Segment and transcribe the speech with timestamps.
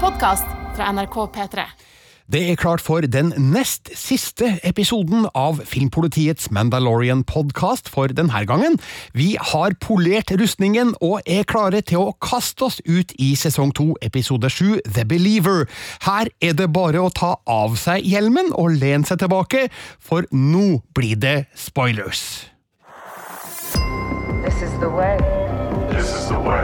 [0.00, 1.64] podkast fra NRK P3.
[2.28, 8.76] Det er klart for den nest siste episoden av Filmpolitiets Mandalorian-podkast for denne gangen.
[9.16, 13.94] Vi har polert rustningen og er klare til å kaste oss ut i sesong to,
[14.04, 15.64] episode sju, The Believer.
[16.04, 19.66] Her er det bare å ta av seg hjelmen og lene seg tilbake,
[19.98, 22.44] for nå blir det spoilers.
[24.44, 25.16] This is the way.
[25.90, 26.62] This is the way.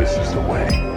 [0.00, 0.93] This is the way.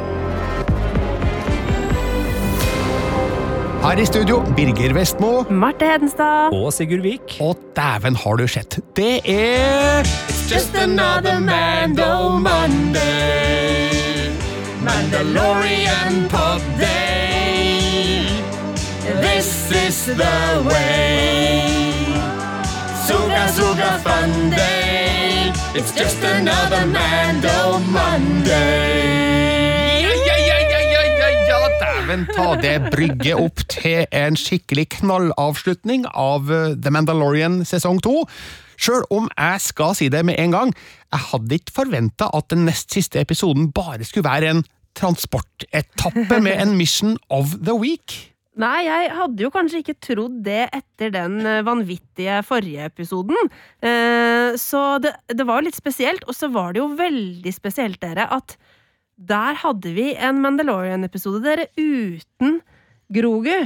[3.82, 5.44] Her i studio, Birger Vestmo.
[5.50, 6.54] Marte Hedenstad.
[6.54, 7.38] Og Sigurd Vik.
[7.40, 8.80] Og dæven har du sett.
[8.96, 13.90] Det er It's just another Mando Monday.
[14.82, 18.28] Mandalorian pod day.
[19.22, 21.62] This is the way.
[23.08, 25.52] Suga Suga fun day.
[25.76, 29.37] It's just another Mando Monday.
[32.18, 38.24] Dæven ta det brygget opp til en skikkelig knallavslutning av eh, The Mandalorian sesong to.
[38.78, 40.74] Sjøl om jeg skal si det med en gang,
[41.14, 44.64] jeg hadde ikke forventa at den nest siste episoden bare skulle være en
[44.98, 48.34] transportetappe med en Mission of the Week.
[48.58, 53.38] Nei, jeg hadde jo kanskje ikke trodd det etter den eh, vanvittige forrige episoden.
[53.86, 58.02] Eh, Så det, det var jo litt spesielt, og så var det jo veldig spesielt,
[58.02, 58.58] dere, at
[59.18, 62.62] der hadde vi en Mandalorian-episode, dere, uten
[63.14, 63.58] Grogu.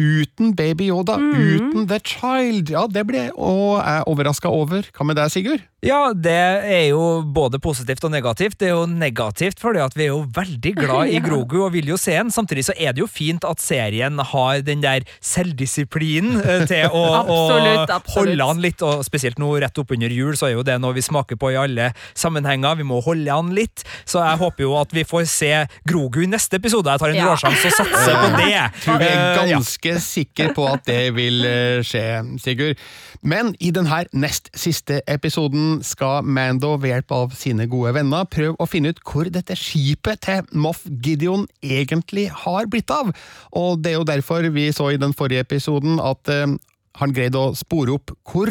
[0.00, 1.32] Uten Baby Yoda, mm.
[1.36, 2.70] uten The Child.
[2.72, 4.88] Ja, det ble jeg overraska over.
[4.96, 5.64] Hva med deg, Sigurd?
[5.80, 6.34] Ja, det
[6.68, 8.58] er jo både positivt og negativt.
[8.60, 11.88] Det er jo negativt fordi at vi er jo veldig glad i Grogu og vil
[11.88, 12.28] jo se den.
[12.34, 17.02] Samtidig så er det jo fint at serien har den der selvdisiplinen eh, til å,
[17.22, 18.12] Absolutt, å absolutt.
[18.16, 18.84] holde han litt.
[18.84, 21.58] Og spesielt nå rett oppunder jul så er jo det noe vi smaker på i
[21.60, 22.76] alle sammenhenger.
[22.82, 23.84] Vi må holde han litt.
[24.04, 25.52] Så jeg håper jo at vi får se
[25.88, 26.92] Grogu i neste episode.
[26.92, 27.30] Jeg tar en Ja.
[27.32, 28.60] råsjanse og satser på det.
[28.84, 29.56] tror vi er Eh, ja.
[29.56, 32.04] ganske sikre på at det vil eh, skje,
[32.44, 32.76] Sigurd.
[33.20, 38.56] Men i denne nest siste episoden skal Mando ved hjelp av sine gode venner prøve
[38.56, 43.12] å finne ut hvor dette skipet til Moff Gideon egentlig har blitt av.
[43.52, 46.48] Og det er jo derfor vi så i den forrige episoden at eh,
[47.00, 48.50] han greide å spore opp hvor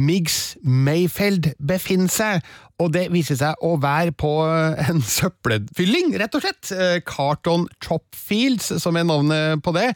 [0.00, 2.44] Miggs Mayfeld befinner seg,
[2.80, 4.30] og det viser seg å være på
[4.88, 6.70] en søppelfylling, rett og slett.
[6.72, 9.90] Eh, Carton Chopfields, som er navnet på det.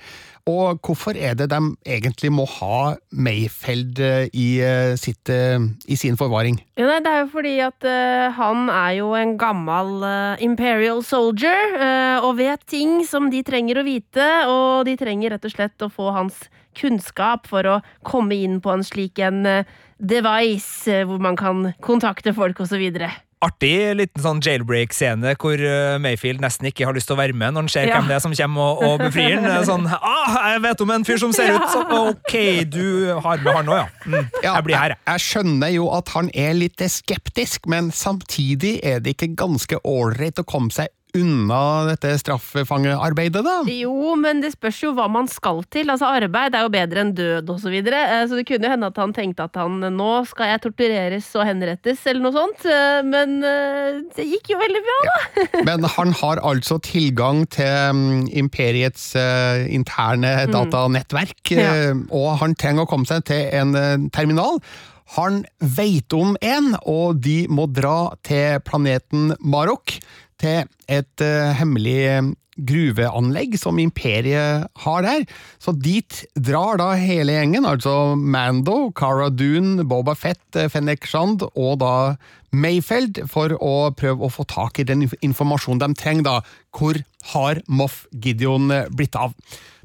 [0.44, 5.56] Og hvorfor er det de egentlig må ha Mayfeld eh, i, eh, sitt, eh,
[5.88, 6.59] i sin forvaring?
[6.77, 11.00] Ja, nei, det er jo fordi at uh, han er jo en gammel uh, imperial
[11.06, 15.56] soldier, uh, og vet ting som de trenger å vite, og de trenger rett og
[15.56, 16.44] slett å få hans
[16.76, 19.47] kunnskap for å komme inn på en slik en
[19.97, 23.15] device hvor man kan kontakte folk videre.
[23.44, 27.55] Artig liten sånn jailbreak-scene hvor uh, Mayfield nesten ikke har lyst til å være med
[27.55, 27.99] når han ser Ja.
[27.99, 29.65] hvem det er som kommer og, og befrir han.
[29.69, 32.34] Sånn, ah, jeg vet om en fyr som ser ut sånn, ok,
[32.72, 32.87] du
[33.21, 33.87] har med han òg, ja.
[34.09, 35.03] Mm, jeg blir her, jeg.
[35.12, 40.41] Jeg skjønner jo at han er litt skeptisk, men samtidig er det ikke ganske ålreit
[40.41, 41.58] å komme seg unna
[41.88, 43.56] dette straffefangearbeidet, da?
[43.70, 45.91] Jo, men det spørs jo hva man skal til.
[45.92, 48.00] Altså, arbeid er jo bedre enn død og så videre.
[48.16, 51.28] Eh, Så det kunne jo hende at han tenkte at han nå skal jeg tortureres
[51.38, 52.64] og henrettes, eller noe sånt.
[52.66, 55.62] Eh, Men eh, det gikk jo veldig bra, da.
[55.70, 61.70] Men han har altså tilgang til mm, imperiets eh, interne datanettverk, Ja.
[61.91, 64.58] eh, og han trenger å komme seg til en eh, terminal.
[65.14, 69.98] Han veit om en, og de må dra til planeten Marok,
[70.41, 75.25] til et uh, hemmelig eh, gruveanlegg som imperiet har der.
[75.62, 81.46] Så dit drar da hele gjengen, altså Mando, Cara Dune, Boba Fett, Fennek Fennec Shand
[81.54, 81.94] og da
[82.54, 86.25] Mayfeld, for å prøve å få tak i den informasjonen de trenger.
[86.26, 86.36] da.
[86.75, 87.00] Hvor
[87.34, 89.34] har Moff Gideon eh, blitt av?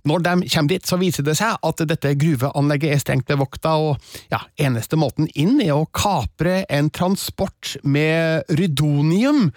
[0.07, 4.31] Når de kommer dit, så viser det seg at dette gruveanlegget er strengt bevokta, og
[4.31, 9.49] ja, eneste måten inn er å kapre en transport med rydonium.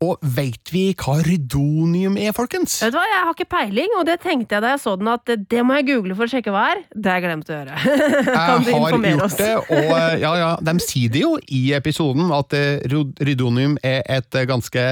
[0.00, 2.78] Og veit vi hva rydonium er, folkens?
[2.80, 5.10] Vet du hva, Jeg har ikke peiling, og det tenkte jeg da jeg så den
[5.12, 6.80] at det må jeg google for å sjekke hva er.
[6.94, 7.76] Det har jeg glemt å gjøre.
[8.38, 11.60] kan du Jeg har gjort det, og eh, ja, ja, de sier det jo i
[11.76, 12.80] episoden at eh,
[13.20, 14.86] rydonium er et eh, ganske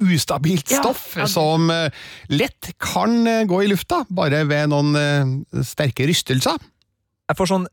[0.00, 1.28] ustabilt stoff ja.
[1.30, 1.92] som eh,
[2.32, 6.58] lett kan eh, gå i lufta, bare ved noen eh, sterke rystelser.
[7.30, 7.66] Jeg får sånn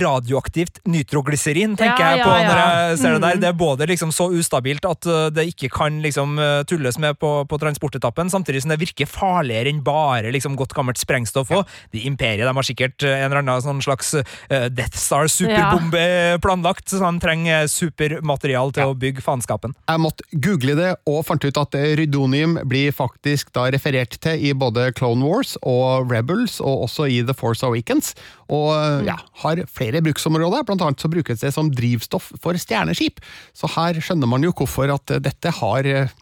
[0.00, 2.44] radioaktivt nitroglyserin, tenker Ja, jeg på ja.
[2.48, 3.34] når jeg ser det der.
[3.36, 3.42] Mm.
[3.42, 7.18] Det er både liksom så ustabilt at uh, det ikke kan liksom uh, tulles med
[7.20, 11.68] på, på transportetappen, samtidig som det virker farligere enn bare liksom godt gammelt sprengstoff òg.
[11.92, 14.14] De imperiet de har sikkert en eller annen sånn slags
[14.48, 16.04] Death Star superbombe
[16.44, 19.74] planlagt, så de trenger supermaterial til å bygge faenskapen.
[19.90, 24.54] Jeg måtte google det og fant ut at rydonium blir faktisk da referert til i
[24.56, 28.14] både Clone Wars og Rebels, og også i The Force Awakens.
[28.52, 33.22] Og ja, har flere bruksområder, blant annet så brukes det som drivstoff for stjerneskip.
[33.56, 36.12] Så her skjønner man jo hvorfor at dette har eh,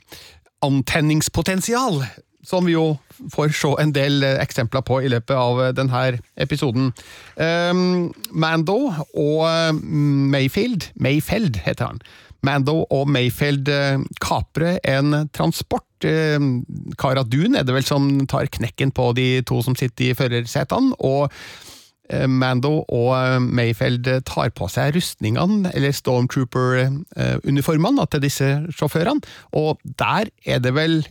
[0.64, 2.02] antenningspotensial.
[2.42, 2.96] Som vi jo
[3.30, 6.02] får se en del eh, eksempler på i løpet av eh, denne
[6.42, 6.90] episoden.
[8.32, 9.70] Mando og eh,
[10.34, 12.04] Mayfield Mayfeld heter han.
[12.42, 15.86] Mando og Mayfield eh, kaprer en transport.
[16.04, 16.38] Eh,
[16.98, 20.96] Cara Dune er det vel som tar knekken på de to som sitter i førersetene.
[20.98, 21.71] og eh,
[22.28, 29.20] Mando og Mayfeld tar på seg rustningene, eller Stormtrooper-uniformene, til disse sjåførene.
[29.56, 31.02] Og der er det vel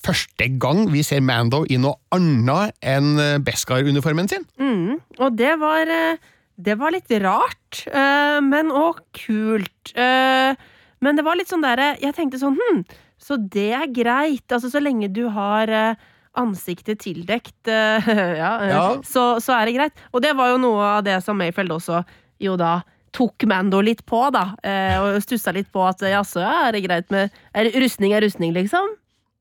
[0.00, 4.44] første gang vi ser Mando i noe annet enn eh, Beskar-uniformen sin.
[4.58, 6.16] Mm, og det var eh,
[6.60, 9.92] Det var litt rart, eh, men òg kult.
[9.94, 10.54] Eh,
[11.00, 12.82] Men det var litt sånn derre Jeg tenkte sånn Hm,
[13.20, 14.44] så det er greit.
[14.52, 15.94] Altså, så lenge du har eh,
[16.38, 18.06] ansiktet tildekt, eh,
[18.42, 18.84] ja, eh, Ja.
[19.06, 19.92] Så, så er det greit.
[20.14, 22.04] Og det var jo noe av det som Mayfeld også
[22.40, 22.80] jo da
[23.12, 24.52] tok Mando litt på, da.
[24.62, 28.22] eh, Og stussa litt på at jaså, ja, er det greit med er, Rustning er
[28.22, 28.94] rustning, liksom?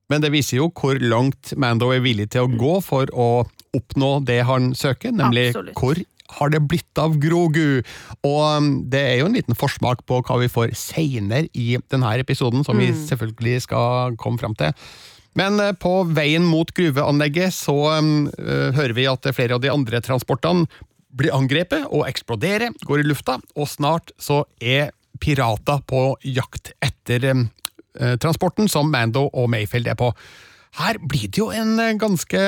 [0.10, 3.46] Men det viser jo hvor langt Mando er villig til å gå for å
[3.78, 5.78] oppnå det han søker, nemlig Absolutt.
[5.78, 6.02] hvor
[6.40, 7.82] har det blitt av Grogu?
[8.26, 12.16] Og um, det er jo en liten forsmak på hva vi får seinere i denne
[12.22, 14.74] episoden, som vi selvfølgelig skal komme fram til.
[15.40, 19.72] Men eh, på veien mot gruveanlegget så um, eh, hører vi at flere av de
[19.72, 20.68] andre transportene
[21.20, 27.32] blir angrepet og eksploderer, går i lufta, og snart så er pirater på jakt etter
[27.32, 27.48] um,
[28.00, 30.12] eh, transporten som Mando og Mayfield er på.
[30.80, 32.44] Her blir det jo en ganske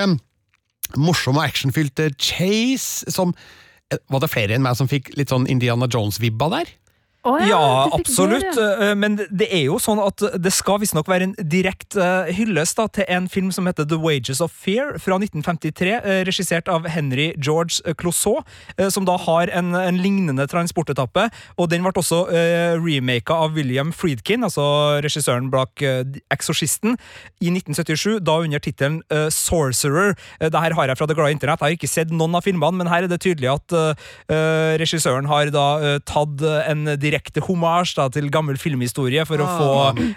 [0.99, 3.35] morsom og actionfylt chase, som
[3.91, 6.69] Var det flere enn meg som fikk litt sånn Indiana Jones-vibba der?
[7.21, 8.47] Å Ja, ja absolutt.
[8.55, 8.91] det, ja.
[8.91, 12.79] eh, Men det er jo sånn at det skal visstnok være en direkte eh, hyllest
[12.79, 16.87] da, til en film som heter The Wages of Fear fra 1953, eh, regissert av
[16.89, 18.41] Henry George Clouseau,
[18.77, 21.27] eh, som da har en, en lignende transportetappe.
[21.61, 24.63] Og den ble også uh, remaka av William Friedkin, altså
[25.03, 26.01] regissøren bak uh,
[26.33, 26.95] Exorcisten,
[27.41, 30.15] i 1977, da under tittelen uh, Sorcerer.
[30.41, 31.61] Det her har jeg fra det glade internett.
[31.61, 34.73] Jeg har ikke sett noen av filmene, men her er det tydelig at eh, eh,
[34.81, 37.10] regissøren har da eh, tatt eh, en direkte
[37.45, 39.71] hommage da, til gammel filmhistorie for å få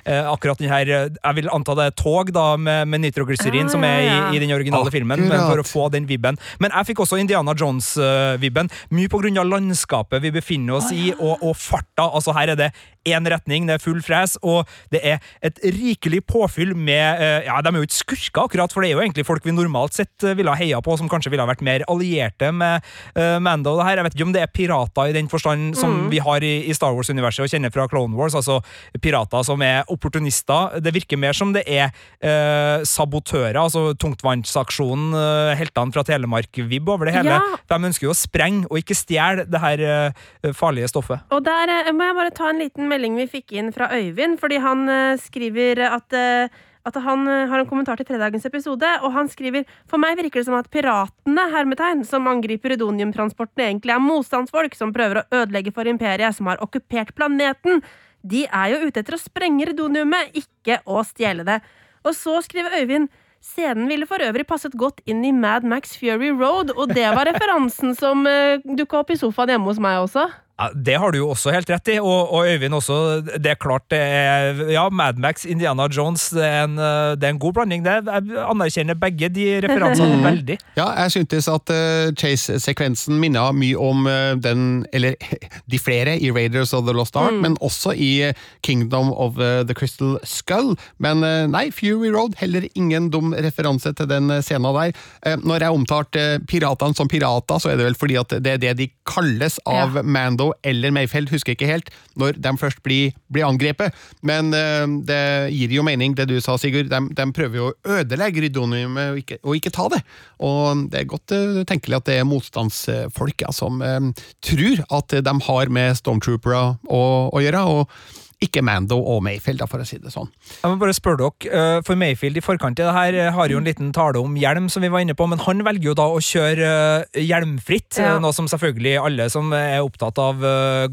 [0.04, 3.66] eh, akkurat den her eh, Jeg vil anta det er tog da, med, med nitroglyserin
[3.66, 6.38] Ja, som er i, i den originale filmen, men for å få den vibben.
[6.62, 11.10] Men jeg fikk også Indiana Jones-vibben, mye på grunn av landskapet vi befinner oss i,
[11.18, 12.08] og, og farta.
[12.10, 12.72] Altså Her er det
[13.04, 17.60] én retning, det er full fres, og det er et rikelig påfyll med eh, Ja,
[17.60, 20.24] de er jo ikke skurker, akkurat, for det er jo egentlig folk vi normalt sett
[20.24, 22.84] eh, ville ha heia på, som kanskje ville ha vært mer allierte med
[23.18, 23.76] uh, Mando.
[23.78, 24.00] Det her.
[24.00, 26.76] Jeg vet ikke om det er pirater i den forstand som vi har i, i
[26.84, 28.60] Star Wars-universet og kjenner fra Clone Wars, altså
[29.02, 30.76] pirater som er opportunister.
[30.84, 31.88] Det virker mer som det er
[32.20, 37.38] eh, sabotører, altså tungtvannsaksjonen, eh, heltene fra Telemark-vibb over det hele.
[37.38, 37.60] Ja.
[37.72, 41.24] De ønsker jo å sprenge og ikke stjele det her eh, farlige stoffet.
[41.34, 44.38] Og der eh, må jeg bare ta en liten melding vi fikk inn fra Øyvind,
[44.42, 48.88] fordi han eh, skriver at eh, at han eh, har en kommentar til tredagens episode,
[49.02, 53.94] og han skriver For meg virker det som at piratene hermetegn, som angriper Redonium-transporten, egentlig
[53.94, 57.82] er motstandsfolk som prøver å ødelegge for imperiet som har okkupert planeten.
[58.24, 61.60] De er jo ute etter å sprenge redoniumet, ikke å stjele det.
[62.04, 63.12] Og så skriver Øyvind
[63.44, 67.28] Scenen ville for øvrig passet godt inn i Mad Max Fury Road, og det var
[67.28, 70.24] referansen som uh, dukka opp i sofaen hjemme hos meg også.
[70.54, 72.96] Ja, det har du jo også helt rett i, og, og Øyvind også.
[73.42, 77.26] Det er klart det er Ja, Mad Max, Indiana Jones, det er en, eh, det
[77.26, 77.82] er en god blanding.
[77.82, 80.58] Det, jeg anerkjenner begge de referansene veldig.
[80.78, 85.18] Ja, jeg syntes at uh, Chase-sekvensen minna mye om uh, den, eller
[85.72, 88.30] de flere i Raiders of the Lost Ark, men også i
[88.62, 90.76] Kingdom of uh, the Crystal Skull.
[91.02, 94.94] Men nei, Fury Road, heller ingen dum referanse til den scenen der.
[95.42, 98.76] Når jeg omtalte piratene som pirater, så er det vel fordi at det er det
[98.78, 100.02] de kalles av Ja.
[100.04, 103.94] Mando eller Mayfeld, husker jeg ikke helt, når de først blir, blir angrepet.
[104.22, 105.20] Men uh, det
[105.54, 106.90] gir jo mening, det du sa, Sigurd.
[106.92, 110.02] De, de prøver jo å ødelegge rydoniumet og ikke, og ikke ta det.
[110.44, 115.18] Og det er godt uh, tenkelig at det er motstandsfolk ja, som uh, tror at
[115.24, 117.64] de har med stormtroopere å, å gjøre.
[117.64, 120.28] og ikke Mando og Mayfield, da, for å si det sånn.
[120.60, 123.48] Jeg må bare spørre dere, eh, for Mayfield i forkant i det her eh, har
[123.52, 125.94] jo en liten tale om hjelm, som vi var inne på, men han velger jo
[125.98, 126.70] da å kjøre
[127.14, 128.18] eh, hjelmfritt, Ja.
[128.22, 130.42] noe som selvfølgelig alle som er opptatt av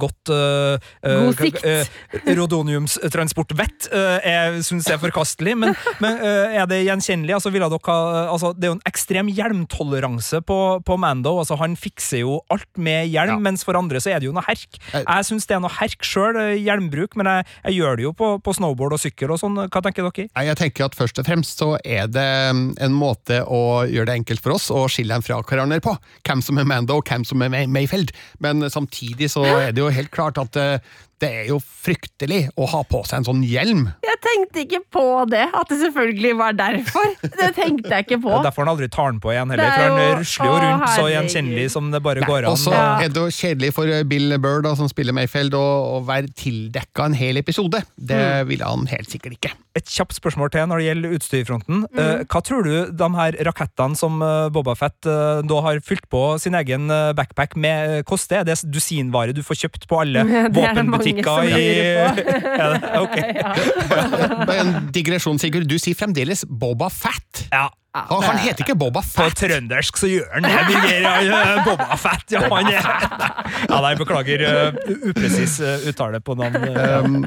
[0.02, 1.64] godt God sikt.
[2.38, 7.36] rodoniumstransport vett, uh, syns er forkastelig, men, men er det gjenkjennelig?
[7.38, 11.58] Altså, ville dere ha, altså, det er jo en ekstrem hjelmtoleranse på, på Mando, altså,
[11.62, 13.40] han fikser jo alt med hjelm, Ja.
[13.40, 14.80] mens for andre så er det jo noe herk.
[14.92, 18.32] Jeg syns det er noe herk sjøl, hjelmbruk, men jeg, jeg gjør det jo på,
[18.44, 19.60] på snowboard og sykkel og sånn.
[19.68, 20.28] Hva tenker dere?
[20.32, 24.18] Jeg tenker at Først og fremst så er det mm, en måte å gjøre det
[24.22, 25.96] enkelt for oss å skille dem fra hverandre på.
[26.28, 28.14] Hvem som er Mando og hvem som er Mayfeld.
[28.44, 32.66] Men samtidig så er det jo helt klart at eh, det er jo fryktelig å
[32.72, 33.84] ha på seg en sånn hjelm.
[34.06, 37.08] Jeg tenkte ikke på det, at det selvfølgelig var derfor.
[37.22, 38.32] Det tenkte jeg ikke på.
[38.34, 40.54] Ja, er derfor han aldri tar den på igjen heller, er for han rusler jo
[40.56, 42.52] Å, rundt så gjenkjennelig som det bare går an.
[42.54, 42.86] Og så Ja.
[43.06, 45.66] er det jo kjedelig for Bill Burr, da, som spiller Mayfield, å,
[45.98, 47.84] å være tildekka en hel episode.
[47.98, 48.48] Det Mm.
[48.48, 49.54] ville han helt sikkert ikke.
[49.78, 51.84] Et kjapt spørsmål til når det gjelder utstyrfronten.
[51.88, 52.00] Mm.
[52.04, 56.08] Eh, hva tror du de her rakettene som Bobafett Boba Fett eh, da har fylt
[56.12, 58.42] på sin egen eh, backpack med, koster?
[58.42, 61.54] Er det dusinvare du får kjøpt på alle Det er det mange våpenbutikker som i
[61.56, 62.38] lurer på.
[62.60, 62.72] ja.
[62.74, 62.92] det?
[63.00, 63.18] Ok.
[64.52, 65.70] Bare En digresjon, Sigurd.
[65.72, 67.48] Du sier fremdeles Boba Fett.
[67.52, 67.70] Ja.
[67.92, 69.18] Og han heter ikke Boba Fett.
[69.20, 70.52] På trøndersk så gjør han det.
[70.56, 72.86] Han, eh, Boba Fett, ja, han er
[73.68, 74.78] Ja, nei, beklager uh,
[75.10, 76.70] upresis uh, uttale på navn.
[76.72, 76.94] eh.
[77.04, 77.18] Um,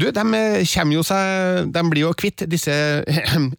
[0.00, 2.72] du, de kommer jo seg De blir jo kvitt disse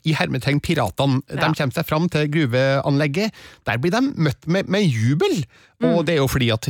[0.10, 1.22] i hermetegn piratene.
[1.30, 1.52] De Ja.
[1.54, 3.32] kommer seg fram til gruveanlegget.
[3.70, 5.44] Der blir de møtt med, med jubel.
[5.84, 6.70] Og det er jo fordi at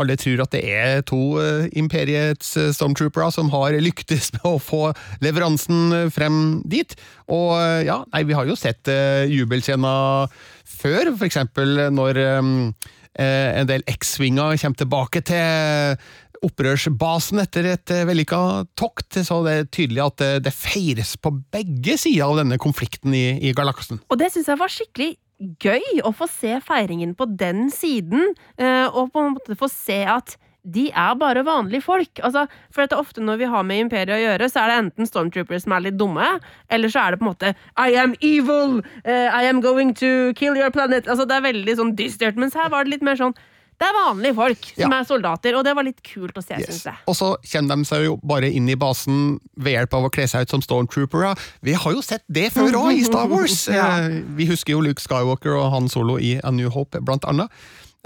[0.00, 4.56] alle tror at det er to eh, imperiets eh, stormtroopere som har lyktes med å
[4.62, 4.82] få
[5.24, 6.96] leveransen eh, frem dit.
[7.28, 7.52] Og
[7.84, 8.88] ja, nei, vi har jo sett
[9.28, 10.30] jubelscener
[10.64, 15.98] før, eksempel når en del X-swinger kommer tilbake til
[16.46, 18.40] opprørsbasen etter et vellykka
[18.78, 23.26] tokt, så det er tydelig at det feires på begge sider av denne konflikten i,
[23.44, 24.00] i galaksen.
[24.08, 28.86] Og det syns jeg var skikkelig gøy å få se feiringen på den siden, eh,
[28.86, 30.36] og på en måte få se at
[30.68, 32.20] de er bare vanlige folk.
[32.26, 35.08] Altså, for at ofte når vi har med Imperiet å gjøre, så er det enten
[35.08, 36.26] Stormtroopers som er litt dumme,
[36.68, 38.82] eller så er det på en måte I am evil!
[39.04, 41.08] eh, I am going to kill your planet!
[41.08, 42.36] Altså, det er veldig sånn dystert.
[42.36, 43.36] Mens her var det litt mer sånn
[43.78, 44.98] det er vanlige folk som Ja.
[45.00, 46.66] er soldater, og det var litt kult å se, Yes.
[46.68, 46.94] syns jeg.
[47.06, 50.26] Og så kommer de seg jo bare inn i basen ved hjelp av å kle
[50.28, 51.36] seg ut som stormtroopere.
[51.62, 53.66] Vi har jo sett det før òg, i Star Wars!
[53.78, 53.98] Ja.
[54.08, 57.48] Eh, Vi husker jo Luke Skywalker og Han Solo i A New Hope, blant annet.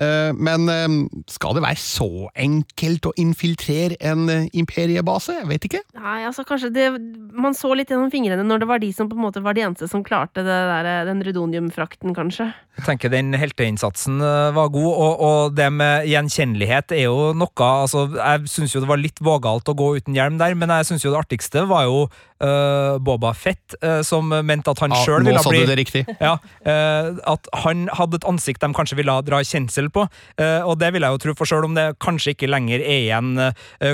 [0.00, 0.94] Eh, Men eh,
[1.28, 5.36] skal det være så enkelt å infiltrere en eh, imperiebase?
[5.42, 5.82] Jeg vet ikke.
[5.98, 6.86] Nei, altså kanskje det
[7.32, 9.64] Man så litt gjennom fingrene når det var de som på en måte var de
[9.66, 12.50] eneste som klarte det der, den rudoniumfrakten, kanskje.
[12.78, 14.20] Jeg tenker den helteinnsatsen
[14.56, 18.88] var god, og, og det med gjenkjennelighet er jo noe altså, Jeg syns jo det
[18.88, 21.88] var litt vågalt å gå uten hjelm der, men jeg syns jo det artigste var
[21.88, 22.06] jo
[22.42, 26.04] eh, Boba Fett, uh, som mente at han Ja, sjøl nå sa du det riktig.
[26.26, 30.06] ja, uh, At han hadde et ansikt de kanskje ville dra kjensel på.
[30.38, 33.00] eh, og det vil jeg jo tro, for selv om det kanskje ikke lenger er
[33.02, 33.30] igjen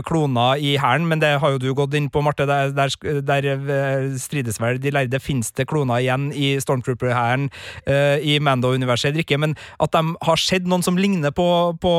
[0.06, 2.92] kloner i hæren, men det har jo du gått inn på, Marte, der, der,
[3.26, 5.20] der strides vel de lærde.
[5.22, 7.48] Fins det kloner igjen i Stormtrooper-hæren
[8.22, 9.38] i Mando-universet eller ikke?
[9.40, 11.48] Men at de har sett noen som ligner på,
[11.80, 11.94] på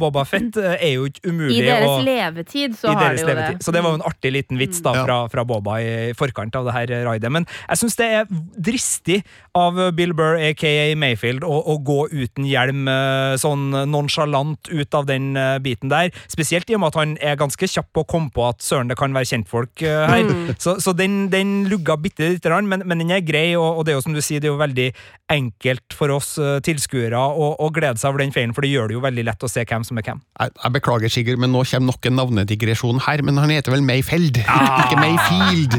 [0.00, 1.60] Boba Fett, er jo ikke umulig.
[1.60, 3.60] I deres og, levetid så har de jo levetid.
[3.60, 3.66] det.
[3.66, 6.68] Så det var jo en artig liten vits da fra, fra Boba i forkant av
[6.68, 7.30] det her raidet.
[7.32, 9.20] Men jeg syns det er dristig
[9.56, 15.08] av Bill Burr, aka Mayfield, å, å gå uten hjelm eh, sånn nonsjalant ut av
[15.10, 16.12] den eh, biten der.
[16.30, 18.90] Spesielt i og med at han er ganske kjapp på å komme på at søren,
[18.90, 20.10] det kan være kjentfolk her.
[20.10, 20.54] her.
[20.58, 23.86] Så, så den, den lugga bitte lite grann, men, men den er grei, og, og
[23.86, 24.88] det er jo som du sier, det er jo veldig
[25.32, 26.34] enkelt for oss
[26.66, 29.46] tilskuere å, å glede seg over den feilen, for det gjør det jo veldig lett
[29.46, 30.20] å se hvem som er hvem.
[30.40, 33.84] Jeg, jeg beklager, Sigurd, men nå kommer nok en navnedigresjon her, men han heter vel
[33.86, 35.78] Mayfeld, ikke Mayfield.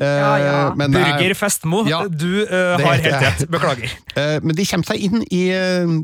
[0.00, 0.06] Eh,
[0.42, 0.72] ja.
[0.74, 3.42] men, eh, Burger Festmo, ja, du uh, har helt rett.
[3.52, 3.90] Beklager.
[4.16, 5.42] Eh, Men de kommer seg inn i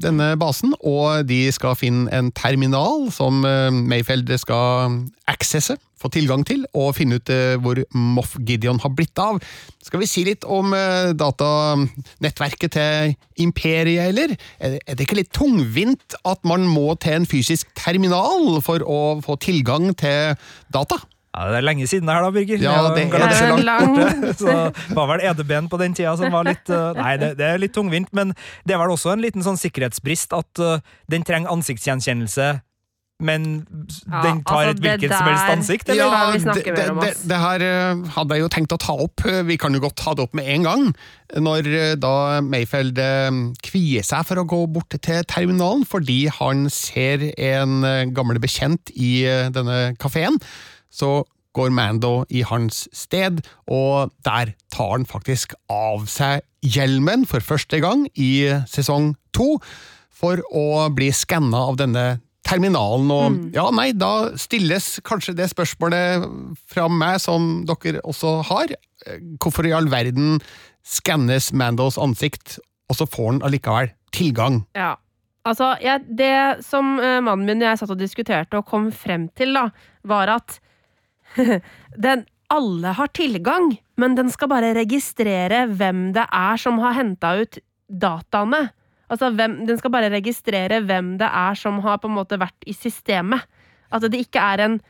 [0.02, 3.40] denne basen, og de skal finne en terminal som
[3.88, 7.30] Mayfeld skal accesse, få tilgang til, og finne ut
[7.64, 9.40] hvor Moff Gideon har blitt av.
[9.83, 10.71] Skal vi si litt om
[11.18, 14.37] datanettverket til Imperiet, eller?
[14.61, 18.78] Er det- er det ikke litt tungvint at man må til en fysisk terminal for
[18.78, 20.37] å få tilgang til
[20.73, 20.97] data?
[21.35, 22.62] Ja, Det er lenge siden det her, da, Birger.
[22.62, 24.32] Ja, det er det er langt borte.
[24.40, 27.50] Så det var vel EDB-en på den tida som var litt uh, Nei, det, det
[27.52, 28.32] er litt tungvint, men
[28.66, 30.80] det er vel også en liten sånn sikkerhetsbrist at uh,
[31.12, 32.56] den trenger ansiktsgjenkjennelse,
[33.18, 33.44] men
[34.06, 36.04] Ja, den tar altså, et hvilket som helst ansikt, eller?
[36.06, 39.25] Ja, det, det, det, det her eh, hadde jeg jo tenkt å ta opp.
[39.26, 40.85] Eh, Vi kan jo godt ta det opp med en gang.
[41.35, 42.12] Når eh, da
[42.47, 48.04] Mayfeld eh, kvier seg for å gå bort til terminalen fordi han ser en eh,
[48.14, 50.38] gammel bekjent i eh, denne kafeen,
[50.90, 51.23] så
[51.57, 57.80] går Mando i hans sted, og der tar han faktisk av seg hjelmen for første
[57.83, 59.57] gang i sesong to,
[60.18, 62.07] for å bli skanna av denne
[62.49, 66.25] terminalen, og ja, nei, da stilles kanskje det spørsmålet
[66.71, 68.73] fra meg som dere også har.
[69.42, 70.38] Hvorfor i all verden
[70.87, 72.57] skannes Mandos ansikt,
[72.88, 74.62] og så får han allikevel tilgang?
[74.78, 74.97] Ja.
[75.49, 79.28] Altså, jeg, det som eh, mannen min og jeg satt og diskuterte og kom frem
[79.38, 79.68] til, da,
[80.09, 80.59] var at
[82.06, 87.35] den alle har tilgang, men den skal bare registrere hvem det er som har henta
[87.42, 87.58] ut
[87.88, 88.68] dataene.
[89.08, 92.66] Altså, hvem, Den skal bare registrere hvem det er som har på en måte vært
[92.68, 93.44] i systemet.
[93.92, 94.80] At det ikke er en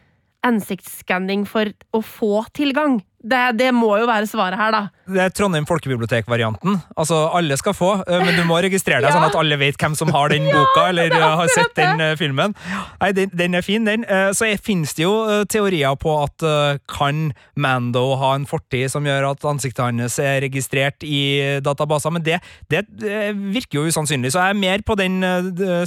[0.46, 3.00] ansiktsskanning for å få tilgang.
[3.18, 4.80] Det, det må jo være svaret her, da.
[5.08, 6.76] Det er Trondheim folkebibliotek-varianten.
[7.00, 9.14] Altså, Alle skal få, men du må registrere deg Ja.
[9.16, 11.86] sånn at alle vet hvem som har den boka, eller har sett det.
[11.98, 12.54] den filmen.
[13.00, 14.04] Nei, den, den er fin, den.
[14.36, 16.44] Så er- finnes det jo teorier på at
[16.86, 22.22] kan Mando ha en fortid som gjør at ansiktet hans er registrert i databaser, men
[22.22, 22.38] det,
[22.70, 22.84] det
[23.34, 24.30] virker jo usannsynlig.
[24.30, 25.18] Så jeg er mer på den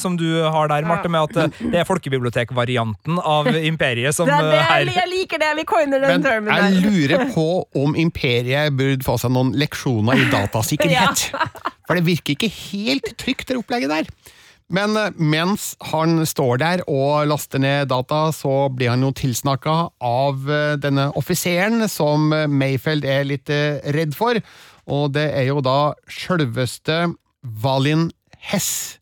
[0.01, 4.51] som du har der, Marte, med at det er folkebibliotek-varianten av imperiet som Det er
[4.51, 5.51] det, her jeg, jeg liker det!
[5.61, 6.89] Vi coiner den Men termen jeg der.
[6.89, 7.47] lurer på
[7.77, 11.29] om imperiet burde få seg noen leksjoner i datasikkerhet.
[11.87, 14.37] For det virker ikke helt trygt, det opplegget der.
[14.71, 19.75] Men eh, mens han står der og laster ned data, så blir han jo tilsnakka
[20.07, 24.39] av eh, denne offiseren som eh, Mayfeld er litt redd for.
[24.91, 27.03] Og det er jo da sjølveste
[27.41, 28.09] Valin
[28.41, 28.97] Hess.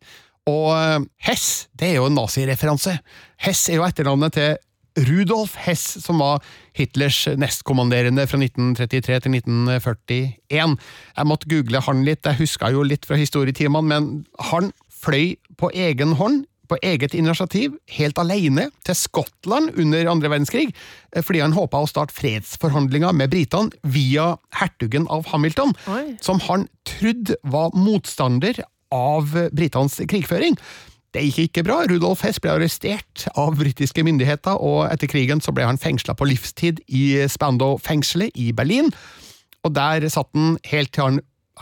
[0.50, 2.98] Og Hess, det er jo en nazireferanse.
[3.40, 4.58] Hess er jo etternavnet til
[4.98, 6.42] Rudolf Hess, som var
[6.76, 10.36] Hitlers nestkommanderende fra 1933 til 1941.
[10.50, 14.08] Jeg måtte google han litt, jeg huska jo litt fra historietimene, men
[14.50, 20.68] han fløy på egen hånd, på eget initiativ, helt alene, til Skottland under andre verdenskrig,
[21.16, 26.04] eh, fordi han håpa å starte fredsforhandlinger med britene via hertugen av Hamilton, Oi.
[26.22, 28.62] som han trodde var motstander
[28.94, 30.58] av britenes krigføring.
[31.10, 31.80] Det gikk ikke bra.
[31.90, 36.28] Rudolf Hess ble arrestert av britiske myndigheter, og etter krigen så ble han fengsla på
[36.30, 38.92] livstid i Spandau-fengselet i Berlin.
[39.66, 41.18] Og der satt han helt til han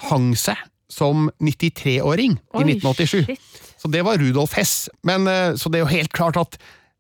[0.08, 0.60] hang seg
[0.92, 3.24] som 93-åring i 1987.
[3.24, 3.64] shit.
[3.78, 4.88] Så det var Rudolf Hess.
[5.06, 6.58] Men, eh, så det er jo helt klart at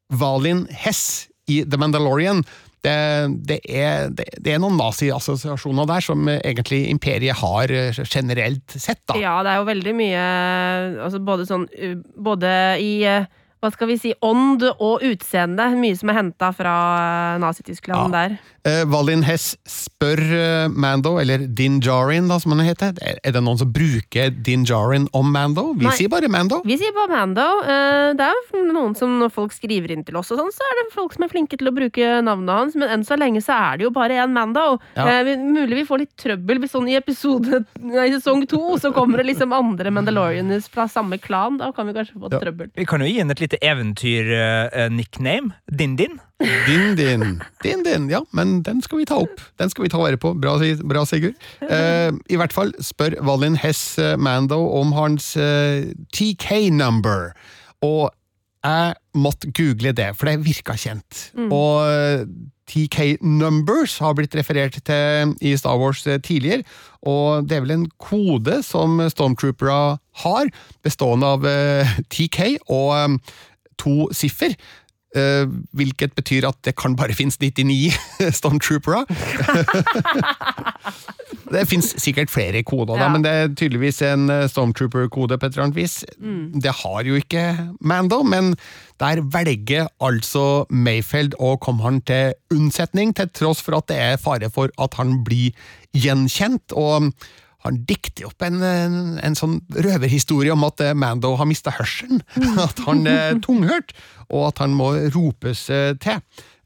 [0.08, 2.44] Valin Hess i The Mandalorian
[2.84, 2.96] det,
[3.48, 8.76] det, er, det, det er noen naziassosiasjoner der som eh, egentlig imperiet har eh, generelt
[8.76, 9.16] sett, da.
[9.18, 10.22] Ja, det er jo veldig mye
[11.08, 11.66] altså både sånn
[12.18, 12.50] Både
[12.82, 13.26] i uh,
[13.58, 15.64] hva skal vi si, ånd og utseende.
[15.80, 16.74] Mye som er henta fra
[17.34, 18.28] uh, Nazi-Tyskland Ja.
[18.28, 18.36] der.
[18.68, 22.94] Eh, Valin Hess spør eh, Mando, eller Din Djarin, da, som han heter.
[23.00, 25.70] Er er det noen som bruker Din Djarin om Mando?
[25.78, 25.94] Vi Nei.
[25.96, 26.60] sier bare Mando.
[26.68, 27.46] Vi sier bare Mando.
[27.64, 30.66] Eh, det er jo noen som når folk skriver inn til oss, og sånn, så
[30.68, 33.40] er det folk som er flinke til å bruke navnet hans, men enn så lenge
[33.44, 34.78] så er det jo bare én Mando.
[34.96, 35.08] Ja.
[35.18, 38.92] Eh, vi, mulig vi får litt trøbbel hvis sånn i episode nei, sesong to så
[38.94, 41.56] kommer det liksom andre Mandalorians fra samme klan.
[41.58, 42.38] Da kan vi kanskje få Ja.
[42.44, 42.70] trøbbel.
[42.76, 45.52] Vi kan jo gi henne et lite eventyr-nickname.
[45.70, 46.20] Din-din.
[46.38, 47.42] Din, din.
[47.62, 48.10] Din, din.
[48.10, 49.40] Ja, men den skal vi ta opp.
[49.58, 50.34] Den skal vi ta vare på.
[50.38, 50.54] Bra,
[50.86, 51.34] bra Sigurd.
[51.66, 57.32] Eh, I hvert fall spør Valin Hess eh, Mando om hans eh, TK-number.
[57.82, 58.12] Og
[58.62, 61.28] jeg måtte google det, for det virka kjent.
[61.50, 62.24] Og eh,
[62.68, 66.66] TK Numbers har blitt referert til i Star Wars eh, tidligere,
[67.02, 70.50] og det er vel en kode som Stormtroopere har,
[70.84, 73.18] bestående av eh, TK og
[73.80, 74.54] to siffer.
[75.16, 77.92] Eh, hvilket betyr at det kan bare finnes 99
[78.38, 79.04] Stormtroopere.
[81.54, 85.56] det fins sikkert flere koder, da, men det er tydeligvis en eh, Stormtrooper-kode på et
[85.56, 85.96] eller annet vis.
[86.62, 87.46] Det har jo ikke
[87.80, 88.54] Mando, men
[89.00, 94.22] der velger altså Mayfeld å komme han til unnsetning, til tross for at det er
[94.22, 95.52] fare for at han blir
[95.96, 96.74] gjenkjent.
[96.76, 97.12] og
[97.68, 102.22] han dikter opp en, en, en sånn røverhistorie om at eh, Mando har mista hørselen.
[102.66, 103.92] At han er tunghørt,
[104.28, 106.18] og at han må ropes eh, til.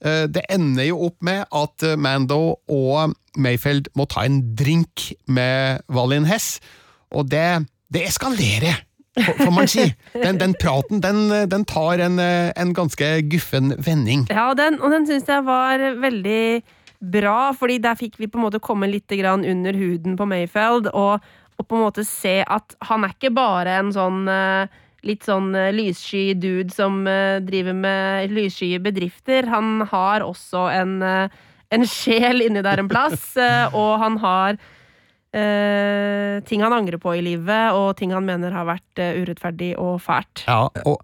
[0.03, 2.39] Eh, Det ender jo opp med at eh, Mando
[2.71, 6.57] og Mayfeld må ta en drink med Valin Hess,
[7.13, 8.83] og det, det eskalerer.
[9.13, 9.83] Får man si.
[10.17, 14.23] Den, den praten den, den tar en, eh, en ganske guffen vending.
[14.33, 16.45] Ja, den, og den syns jeg var veldig
[17.03, 21.21] bra, fordi der fikk vi på en måte komme litt under huden på Mayfeld, og,
[21.59, 24.71] og på en måte se at han er ikke bare en sånn eh,
[25.03, 29.49] litt sånn eh, lyssky dude som eh, driver med lyssky bedrifter.
[29.51, 33.35] Han har også en, en sjel inni der en plass,
[33.81, 34.63] og han har
[35.33, 39.71] Uh, ting han angrer på i livet, og ting han mener har vært uh, urettferdig
[39.81, 40.43] og fælt.
[40.45, 40.99] Ja, og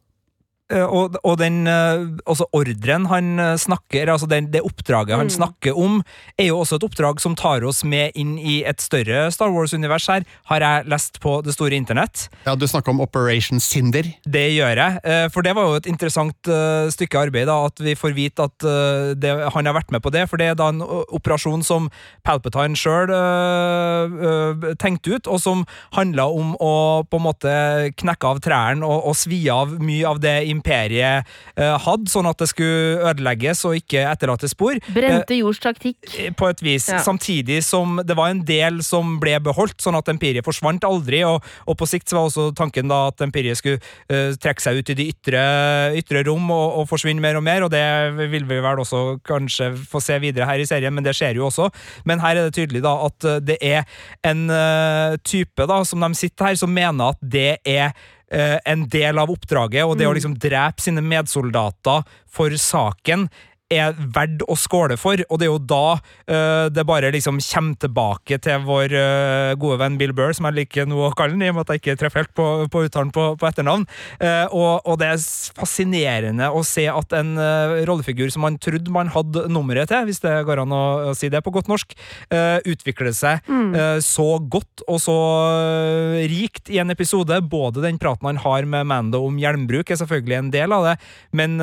[0.69, 5.77] Og, og den altså også ordren han eh, snakker, altså den, det oppdraget han snakker
[5.77, 6.03] om,
[6.39, 10.09] er jo også et oppdrag som tar oss med inn i et større Star Wars-univers
[10.09, 12.29] her, har jeg lest på det store internett.
[12.47, 14.07] Ja, Du snakker om Operation Cinder.
[14.25, 17.81] Det gjør jeg, eh, for det var jo et interessant eh, stykke arbeid, da, at
[17.83, 20.59] vi får vite at eh, det, han har vært med på det, for det er
[20.59, 21.89] da en operasjon som
[22.27, 23.11] Palpatine sjøl
[24.79, 25.65] tenkte ut, og som
[25.97, 26.73] handla om å
[27.09, 27.53] på en måte
[27.99, 32.39] knekke av trærne og, og svi av mye av det imperiet eh, hadde, sånn at
[32.43, 34.79] det skulle ødelegges og ikke etterlate spor.
[34.95, 36.03] Brente jords taktikk.
[36.19, 36.89] Eh, På et vis.
[36.91, 37.01] Ja.
[37.05, 41.23] Samtidig som det var en del som ble beholdt, sånn at empiriet forsvant aldri.
[41.29, 44.81] Og, og på sikt så var også tanken da at empiriet skulle uh, trekke seg
[44.81, 45.43] ut i de ytre,
[45.99, 47.85] ytre rom og, og forsvinne mer og mer, og det
[48.19, 51.49] vil vi vel også kanskje få se videre her i serien, men det skjer jo
[51.49, 51.69] også.
[52.09, 53.85] Men her er det tydelig da at eh, det er
[54.27, 58.83] en uh, type da, som de sitter her, som mener at det er eh, en
[58.93, 63.29] del av oppdraget, og det å liksom drepe sine medsoldater for saken
[63.69, 67.77] er verdt å skåle for, og det er jo da uh, det bare liksom kommer
[67.83, 71.45] tilbake til vår uh, gode venn Bill Burr, som jeg liker nå å kalle han,
[71.45, 73.85] i og med at jeg ikke treffer helt på, på uttalen på, på etternavn.
[74.23, 75.27] Uh, og, og det er
[75.59, 77.35] fascinerende å se at en
[77.89, 81.31] rollefigur som man trodde man hadde nummeret til, hvis det går an å, å si
[81.33, 81.95] det på godt norsk,
[82.69, 85.17] utvikler seg eh, så godt og så
[86.31, 87.39] rikt i en episode.
[87.51, 90.97] Både den praten han har med Mando om hjelmbruk, er selvfølgelig en del av det,
[91.37, 91.59] men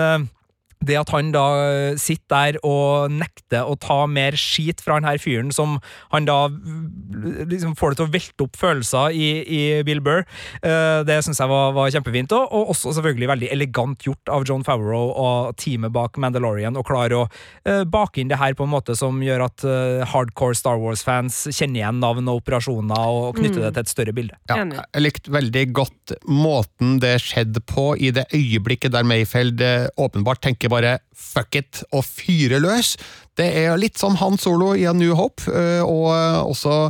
[0.87, 5.07] det at han da eh, sitter der og nekter å ta mer skit fra han
[5.07, 5.77] her fyren, som
[6.13, 10.25] han da mm, liksom får det til å velte opp følelser i, i Bill Burr,
[10.61, 12.33] eh, det syns jeg var, var kjempefint.
[12.35, 16.85] Og, og også selvfølgelig veldig elegant gjort av John Favreau og teamet bak Mandalorian å
[16.85, 17.27] klare å
[17.65, 19.63] eh, bake inn det her på en måte som gjør at
[20.11, 24.37] hardcore Star Wars-fans kjenner igjen navn og operasjoner og knytter det til et større bilde.
[24.49, 29.61] Ja, jeg likte veldig godt måten det skjedde på i det øyeblikket der Mayfeld
[30.01, 32.95] åpenbart tenker bare fuck it og fyrer løs.
[33.35, 36.89] Det er litt sånn Han Solo i A New Hope, eh, og eh, også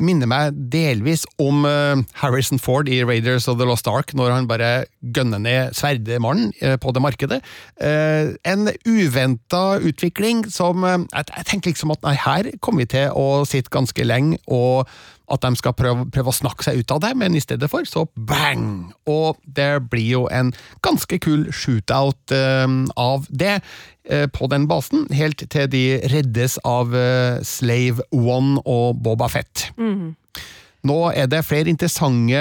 [0.00, 4.48] minner meg delvis om eh, Harrison Ford i Raiders of the Lost Ark, når han
[4.48, 4.70] bare
[5.02, 7.40] gønner ned sverdemannen på det markedet.
[7.80, 13.72] En uventa utvikling som jeg tenker liksom at nei, her kommer vi til å sitte
[13.74, 14.88] ganske lenge, og
[15.30, 17.86] at de skal prøve, prøve å snakke seg ut av det, men i stedet for
[17.88, 18.90] så bang!
[19.10, 20.52] Og det blir jo en
[20.84, 22.66] ganske kul shootout eh,
[23.00, 23.58] av det
[24.10, 29.70] eh, på den basen, helt til de reddes av eh, Slave One og Boba Fett.
[30.80, 32.40] Nå er det flere interessante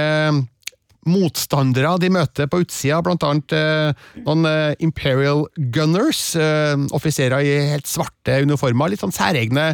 [1.08, 7.56] motstandere de møter på utsida, blant annet eh, noen eh, Imperial Gunners, eh, offiserer i
[7.74, 9.72] helt svarte uniformer, litt sånn særegne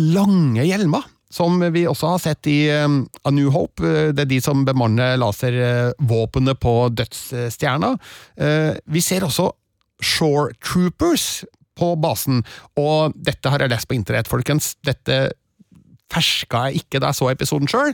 [0.00, 2.86] lange hjelmer, som vi også har sett i eh,
[3.24, 3.84] A New Hope.
[3.86, 7.94] Eh, Det er de som bemanner laservåpenet på dødsstjerna.
[8.36, 9.50] Eh, Vi ser også
[10.02, 11.44] Shore Troopers
[11.78, 12.42] på basen,
[12.76, 14.74] og dette har jeg lest på internett, folkens.
[14.84, 15.30] Dette
[16.10, 17.92] ferska jeg ikke da jeg så episoden sjøl,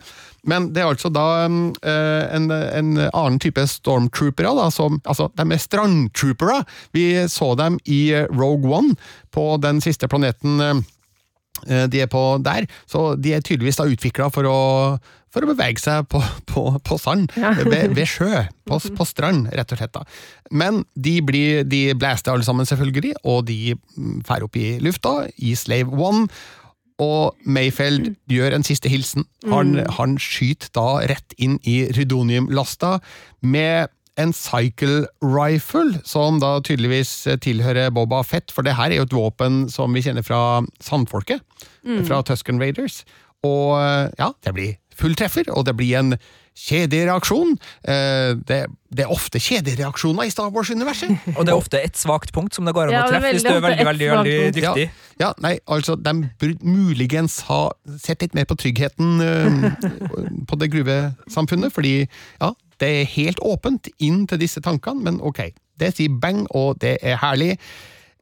[0.49, 5.44] men det er altså da eh, en, en annen type stormtroopere, da, som, altså de
[5.53, 6.62] er strandtroopere.
[6.96, 8.96] Vi så dem i eh, Rogue One,
[9.37, 10.81] på den siste planeten eh,
[11.64, 14.59] de er på der, så de er tydeligvis da utvikla for å
[15.37, 19.73] for å bevege seg på, på, på sand, ved, ved sjø, på, på strand, rett
[19.75, 19.92] og slett.
[19.92, 20.05] da.
[20.49, 25.19] Men de, blir, de blaster alle sammen, selvfølgelig, og de mm, fer opp i lufta,
[25.37, 26.31] i Slave One.
[27.03, 29.27] Og Mayfeld gjør en siste hilsen.
[29.53, 32.95] Han, han skyter da rett inn i rydoniumlasta
[33.45, 37.12] med en cycle rifle, som da tydeligvis
[37.44, 41.44] tilhører Boba Fett, for det her er jo et våpen som vi kjenner fra sandfolket,
[42.09, 43.02] fra Tusken Raiders.
[43.44, 43.76] Og
[44.18, 46.16] ja, det blir full treffer, og det blir en
[46.57, 47.57] kjedereaksjon.
[47.85, 48.61] Eh, Det,
[48.96, 51.12] det er ofte kjedereaksjoner i Star Wars-universet.
[51.37, 53.33] Og det er ofte et svakt punkt som det går an Ja, å er treffe
[53.35, 54.87] hvis du er veldig veldig, veldig, dyktig.
[55.20, 57.61] Ja, nei, altså, de burde muligens ha
[58.00, 59.90] sett litt mer på tryggheten eh,
[60.48, 65.49] på det gruvesamfunnet, fordi ja, det er helt åpent inn til disse tankene, men ok,
[65.81, 67.57] det sier bang, og det er herlig.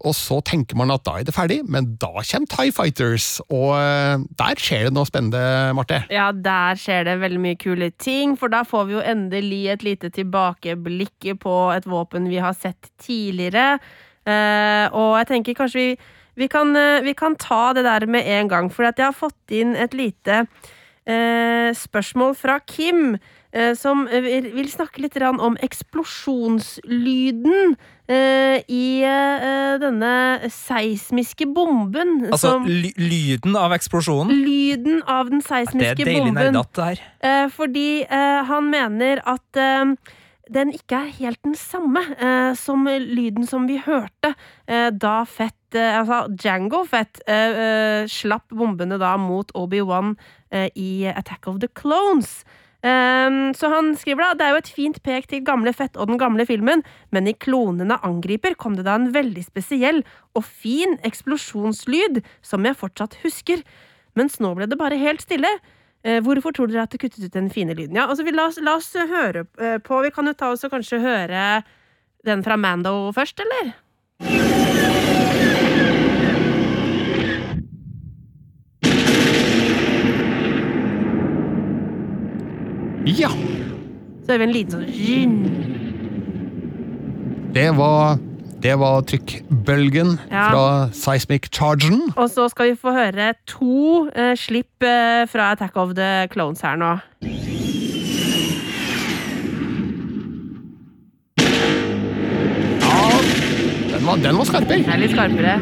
[0.05, 3.77] Og så tenker man at da er det ferdig, men da kommer TIE Fighters, og
[3.79, 6.03] eh, der skjer det noe spennende, Marte.
[6.12, 9.87] Ja, der skjer det veldig mye kule ting, for da får vi jo endelig et
[9.87, 13.79] lite tilbakeblikk på et våpen vi har sett tidligere.
[14.29, 15.88] Eh, og jeg tenker kanskje vi,
[16.43, 19.57] vi, kan, eh, vi kan ta det der med en gang, for jeg har fått
[19.57, 20.47] inn et lite
[21.05, 23.19] spørsmål fra Kim.
[23.55, 24.23] Eh, Som eh,
[24.55, 27.77] vil snakke litt om eksplosjonslyden
[28.09, 29.03] eh, i
[29.81, 32.27] denne seismiske bomben.
[32.31, 34.45] Altså som, lyden av eksplosjonen.
[34.45, 36.05] lyden av den seismiske bomben.
[36.05, 37.01] Det er deilig nerdete, det her.
[37.55, 38.05] Fordi
[38.51, 39.57] han mener at
[40.53, 44.35] den ikke er helt den samme eh, som lyden som vi hørte
[44.67, 47.19] eh, da Fett Altså Jango Fett
[48.07, 50.14] slapp bombene da mot Obi-Wan
[50.79, 52.47] i Attack of the Clones.
[52.85, 56.11] Ehm, så han skriver da det er jo et fint pek til gamle Fett og
[56.11, 60.03] den gamle filmen, men i Klonene angriper kom det da en veldig spesiell
[60.37, 63.64] og fin eksplosjonslyd som jeg fortsatt husker.
[64.18, 65.49] Mens nå ble det bare helt stille.
[66.05, 67.97] Uh, hvorfor tror dere at det kuttet ut den fine lyden?
[67.97, 70.66] Ja, altså vi, la, oss, la oss høre uh, på Vi kan jo ta oss
[70.68, 71.64] og kanskje høre
[72.29, 73.73] den fra Mando først, eller?
[83.14, 83.29] Ja,
[84.24, 85.61] Så hører vi en liten sånn
[87.55, 88.16] det var,
[88.64, 90.48] det var trykkbølgen Ja.
[90.50, 92.00] fra Seismic Chargen.
[92.16, 96.61] Og så skal vi få høre to eh, slipp eh, fra Attack of the Clones
[96.66, 96.96] her nå.
[103.90, 104.83] Den var, den var skarpere.
[104.92, 105.55] Er litt skarpere.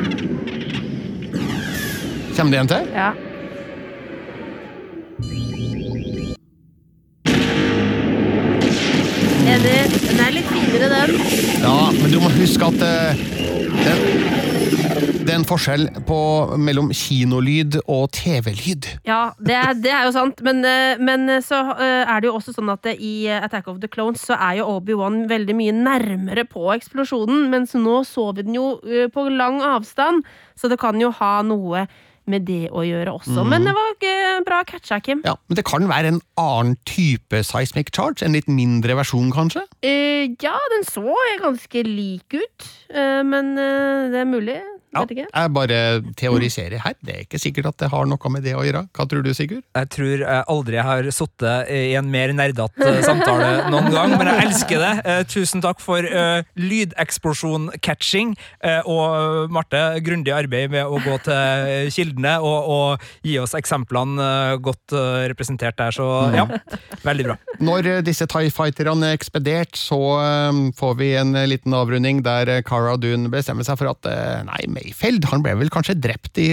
[2.37, 2.89] Kommer det en til?
[2.97, 3.11] Ja.
[9.43, 9.79] Enig.
[10.07, 11.17] Den er litt finere, den.
[11.63, 13.23] Ja, men du må huske at eh,
[13.83, 13.95] det,
[15.23, 16.19] det er en forskjell på,
[16.63, 18.89] mellom kinolyd og TV-lyd.
[19.09, 22.37] Ja, det er, det er jo sant, men, eh, men så eh, er det jo
[22.39, 25.75] også sånn at det, i Attack of the Clones så er jo Obi-Wan veldig mye
[25.75, 30.27] nærmere på eksplosjonen, mens nå så vi den jo eh, på lang avstand,
[30.59, 31.87] så det kan jo ha noe
[32.31, 33.43] med det å gjøre også.
[33.49, 33.97] Men det var
[34.47, 35.23] bra catcha, Kim.
[35.27, 38.25] Ja, Men det kan være en annen type seismic charge?
[38.25, 39.65] En litt mindre versjon, kanskje?
[39.85, 44.61] Uh, ja, den så ganske lik ut, uh, men uh, det er mulig.
[44.93, 45.77] Ja, jeg bare
[46.21, 46.95] teoriserer her.
[47.01, 48.85] Det er ikke sikkert at det har noe med det å gjøre.
[48.93, 49.63] Hva tror du, Sigurd?
[49.79, 54.49] Jeg tror jeg aldri har sittet i en mer nerdete samtale noen gang, men jeg
[54.51, 54.93] elsker det.
[55.09, 61.17] Eh, Tusen takk for eh, lydeksplosjon-catching, eh, og eh, Marte, grundig arbeid med å gå
[61.25, 66.45] til kildene og, og gi oss eksemplene eh, godt eh, representert der, så ja,
[67.07, 67.39] veldig bra.
[67.63, 72.23] Når eh, disse TIE Fighterne er ekspedert, så eh, får vi en eh, liten avrunding
[72.27, 75.99] der eh, Cara Dune bestemmer seg for at eh, nei, Mayfeld han ble vel kanskje
[76.03, 76.51] drept i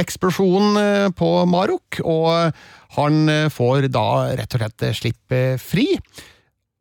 [0.00, 2.52] eksplosjonen eh, på Marok, og
[2.98, 4.06] han eh, får da
[4.38, 5.86] rett og slett eh, slippe fri.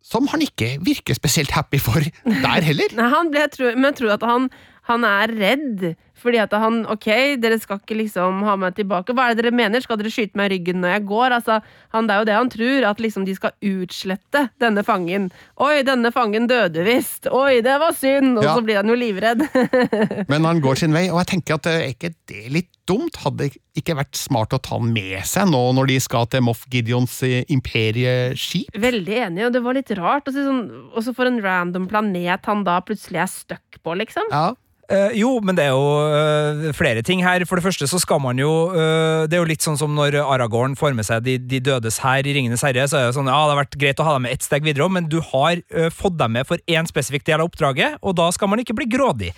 [0.02, 2.02] Som han ikke virker spesielt happy for
[2.48, 2.98] der heller.
[2.98, 4.50] Nei, han ble, jeg tror, men jeg tror at han,
[4.90, 5.86] han er redd.
[6.22, 7.08] Fordi at han Ok,
[7.42, 9.14] dere skal ikke liksom ha meg tilbake.
[9.18, 9.82] Hva er det dere mener?
[9.84, 11.36] Skal dere skyte meg i ryggen når jeg går?
[11.40, 11.60] Altså,
[11.96, 12.88] han, det er jo det han tror.
[12.92, 15.30] At liksom de skal utslette denne fangen.
[15.62, 17.28] Oi, denne fangen døde visst.
[17.32, 18.38] Oi, det var synd.
[18.38, 18.56] Og Ja.
[18.56, 19.42] så blir han jo livredd.
[20.32, 23.16] Men han går sin vei, og jeg tenker at eh, er ikke det litt dumt?
[23.24, 26.66] Hadde ikke vært smart å ta han med seg nå når de skal til Moff
[26.72, 28.74] Gideons eh, imperieskip?
[28.82, 30.28] Veldig enig, og det var litt rart.
[30.28, 34.28] Og så sånn, for en random planet han da plutselig er stuck på, liksom.
[34.34, 34.52] Ja,
[34.92, 37.46] Eh, jo, men det er jo eh, flere ting her.
[37.48, 40.20] For det første så skal man jo eh, Det er jo litt sånn som når
[40.22, 42.88] Aragorn får med seg de, de dødes her i Ringenes herre.
[42.90, 44.66] Så er det sånn, ja, det har vært greit å ha dem med ett steg
[44.66, 45.62] videre, men du har
[45.94, 48.88] fått dem med for én spesifikk del av oppdraget, og da skal man ikke bli
[48.92, 49.30] grådig.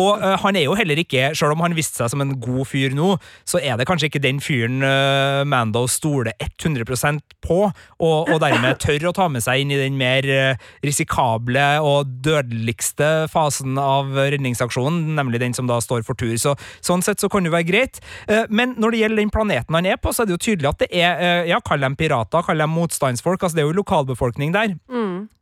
[0.00, 2.94] Og han er jo heller ikke, selv om han viste seg som en god fyr
[2.96, 3.16] nå,
[3.48, 4.80] så er det kanskje ikke den fyren
[5.48, 9.98] Mando stoler 100% på, og, og dermed tør å ta med seg inn i den
[10.00, 10.28] mer
[10.84, 16.34] risikable og dødeligste fasen av redningsaksjonen, nemlig den som da står for tur.
[16.38, 18.00] Så, sånn sett så kan det være greit.
[18.28, 20.68] Eh, Men når det gjelder den planeten han er på, så er det jo tydelig
[20.68, 23.42] at det er eh, ja, Kall dem pirater, kall dem motstandsfolk.
[23.42, 24.76] altså Det er jo lokalbefolkning der.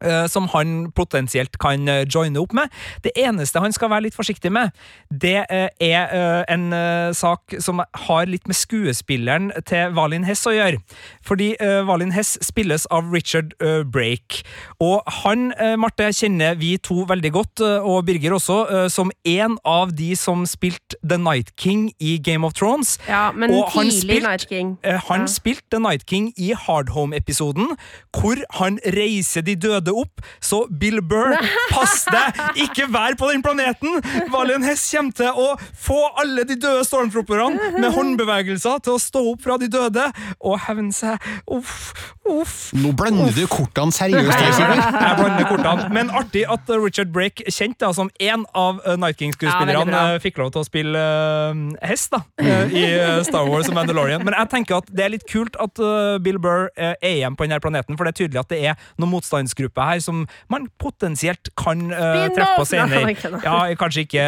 [0.04, 2.70] Eh, Som han potensielt kan eh, joine opp med.
[3.04, 4.72] Det eneste han skal være litt forsiktig med,
[5.10, 6.66] det eh, er en
[7.14, 10.80] sak som har litt med skuespilleren til Valin Hess å gjøre.
[11.24, 11.52] Fordi
[11.86, 13.54] Valin Hess spilles av Richard
[13.92, 14.42] Brake.
[14.82, 18.58] Og han, Marte, kjenner vi to veldig godt, og Birger også,
[18.92, 22.96] som en av de som spilte The Night King i Game of Thrones.
[23.08, 24.74] Ja, men Og han tidlig spilt- Night King.
[25.08, 25.30] Han Ja.
[25.30, 27.76] spilte The Night King i Hard Home-episoden,
[28.14, 30.22] hvor han reiser de døde opp.
[30.44, 31.34] Så Bill Burr,
[31.72, 32.40] pass deg!
[32.66, 33.98] Ikke vær på den planeten!
[34.32, 39.24] Valen Hess kommer til å få alle de døde stormtropperne med håndbevegelser til å stå
[39.32, 40.06] opp fra de døde
[40.44, 41.18] og hevne seg.
[41.50, 41.92] Uff,
[42.28, 42.56] uff.
[42.76, 44.30] Nå blander du kortene seriøst.
[44.34, 45.88] Jeg blander kortene.
[45.94, 50.04] Men artig at Richard Brake, kjent da som en av uh, Night King-skuespillerne, bra.
[50.14, 52.22] uh, fikk lov til å spille uh, hest da,
[52.70, 52.84] i
[53.26, 54.24] Star Wars og Mandalorian.
[54.26, 57.36] Men jeg tenker at det er litt kult at uh, Bill Burr uh, er igjen
[57.38, 59.14] på denne planeten, for det er tydelig at det er noen
[59.54, 63.14] motstandsgrupper her som man potensielt kan uh, treffe på senere.
[63.44, 64.26] Ja, kanskje ikke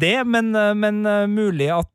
[0.00, 1.92] det, men, uh, men uh, mulig at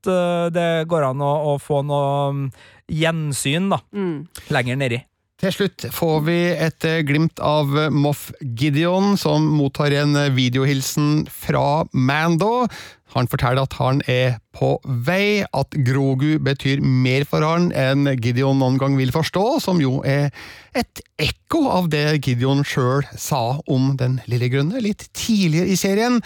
[0.54, 2.46] det går an å, å få noe um,
[2.92, 4.28] gjensyn da, Mm.
[4.54, 5.00] lenger nedi.
[5.42, 11.84] Til slutt får vi et eh, glimt av Moff Gideon, som mottar en videohilsen fra
[11.92, 12.68] Mando.
[13.16, 14.74] Han forteller at han er på
[15.08, 20.02] vei, at Grogu betyr mer for han enn Gideon noen gang vil forstå, som jo
[20.08, 20.32] er
[20.76, 26.20] et ekko av det Gideon sjøl sa om Den lille grønne litt tidligere i serien.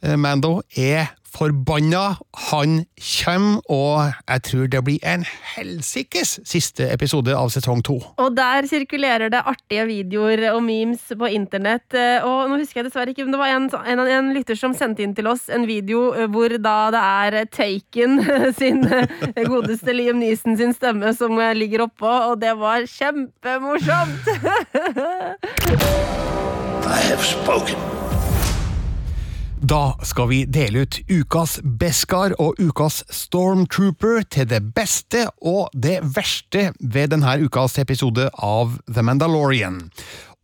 [0.00, 2.16] Eh, Mando er forbanna,
[2.50, 7.98] han kommer, og jeg tror det blir en helsikes siste episode av sesong to.
[8.20, 11.86] Og der sirkulerer det artige videoer og memes på internett.
[11.94, 14.74] eh, Og nå husker jeg dessverre ikke, men det var en, en, en lytter som
[14.74, 18.18] sendte inn til oss en video eh, hvor da det er Taken
[18.60, 24.26] sin eh, godeste Liam Neeson sin stemme som ligger oppå, og det var kjempemorsomt!
[26.90, 27.99] I have spoken.
[29.60, 35.98] Da skal vi dele ut ukas Beskar og ukas Stormtrooper til det beste og det
[36.16, 39.82] verste ved denne ukas episode av The Mandalorian.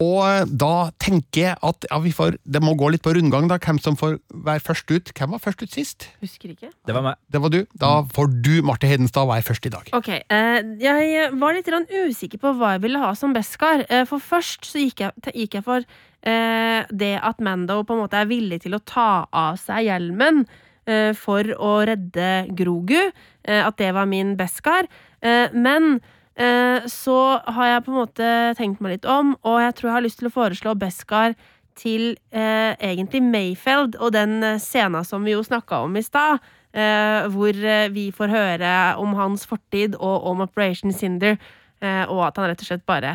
[0.03, 3.57] Og da tenker jeg at ja, vi får, det må gå litt på rundgang, da,
[3.57, 5.13] hvem som får være først ut.
[5.17, 6.09] Hvem var først ut sist?
[6.21, 6.69] Husker ikke.
[6.85, 7.21] Det var meg.
[7.33, 7.63] Det var du.
[7.81, 9.89] Da får du, Marte Hedenstad, være først i dag.
[9.97, 13.87] Ok, eh, jeg var litt usikker på hva jeg ville ha som Beskar.
[13.89, 18.05] Eh, for først så gikk jeg, gikk jeg for eh, det at Mando på en
[18.05, 20.45] måte er villig til å ta av seg hjelmen
[20.85, 23.01] eh, for å redde Grogu.
[23.49, 24.91] Eh, at det var min Beskar.
[25.25, 29.75] Eh, men eh, så har jeg på en måte tenkt meg litt om, og jeg
[29.79, 31.35] tror jeg har lyst til å foreslå Beskar
[31.77, 36.41] til eh, egentlig Mayfeld og den scena som vi jo snakka om i stad.
[36.77, 41.39] Eh, hvor eh, vi får høre om hans fortid og om Operation Cinder,
[41.81, 43.15] eh, og at han rett og slett bare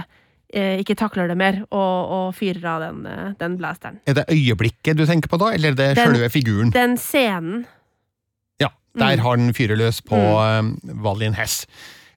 [0.53, 3.99] eh, ikke takler det mer og, og fyrer av den, eh, den blasteren.
[4.09, 6.73] Er det øyeblikket du tenker på da, eller er det Den- selve figuren?
[6.73, 7.65] Den scenen
[8.61, 9.19] Ja, der Mm.
[9.25, 10.73] har han fyrer løs på mm.
[11.05, 11.65] Valin Hess.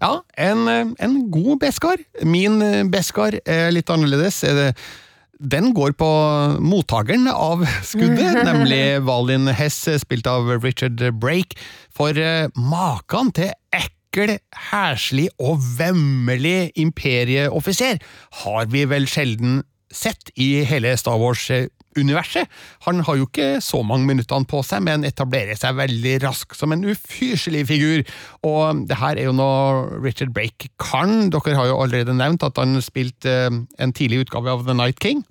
[0.05, 2.03] Ja, en, eh, en god Beskar.
[2.29, 4.43] Min eh, Beskar er litt annerledes.
[4.45, 4.75] Er
[5.41, 6.09] Den går på
[6.61, 11.57] mottakeren av skuddet, nemlig Valin Hess, spilt av Richard Brake.
[11.97, 14.37] For eh, maken til ekkel,
[14.71, 17.99] heslig og vemmelig imperieoffiser
[18.45, 21.19] har vi vel sjelden sett i hele Star
[21.95, 22.49] Wars-universet.
[22.87, 26.73] Han har jo ikke så mange minuttene på seg, men etablerer seg veldig raskt som
[26.73, 28.05] en ufyselig figur.
[28.43, 31.31] Og det her er jo noe Richard Brake kan.
[31.31, 35.01] Dere har jo allerede nevnt at han spilte eh, en tidlig utgave av The Night
[35.01, 35.25] King.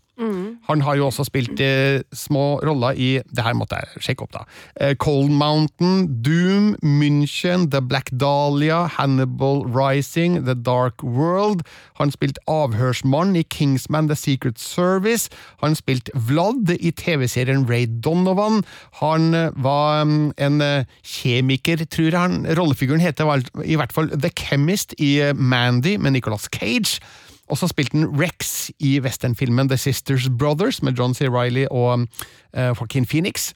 [0.69, 4.34] Han har jo også spilt eh, små roller i Det her måtte jeg sjekke opp,
[4.36, 4.43] da.
[4.80, 11.65] Eh, Cold Mountain, Doom, München, The Black Dahlia, Hannibal Rising, The Dark World.
[11.99, 15.30] Han spilte avhørsmann i Kingsman The Secret Service.
[15.62, 18.63] Han spilte Vlad i TV-serien Ray Donovan.
[19.02, 24.12] Han eh, var mm, en eh, kjemiker, tror jeg han Rollefiguren heter i hvert fall
[24.13, 27.02] The Chemist i eh, Mandy med Nicolas Cage.
[27.51, 31.27] Og så spilte han Rex i westernfilmen The Sisters Brothers med John C.
[31.29, 32.08] Reilly og uh,
[32.53, 33.51] Joaquin Phoenix.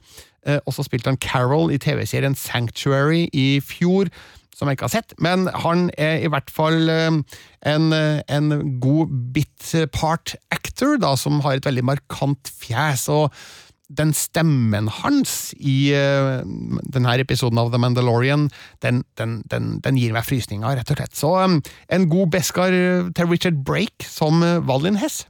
[0.46, 4.10] Uh, og så spilte han Carol i TV-serien Sanctuary i fjor,
[4.56, 5.14] som jeg ikke har sett.
[5.18, 7.92] Men han er i hvert fall uh, en,
[8.28, 13.08] en god bit part actor, da, som har et veldig markant fjes.
[13.08, 13.32] og
[13.88, 16.44] den stemmen hans i uh,
[16.92, 18.48] denne episoden av The Mandalorian,
[18.84, 21.16] den, den, den, den gir meg frysninger, rett og slett.
[21.16, 22.74] Så um, en god Beskar
[23.16, 25.24] til Richard Brake som uh, Valin Hess.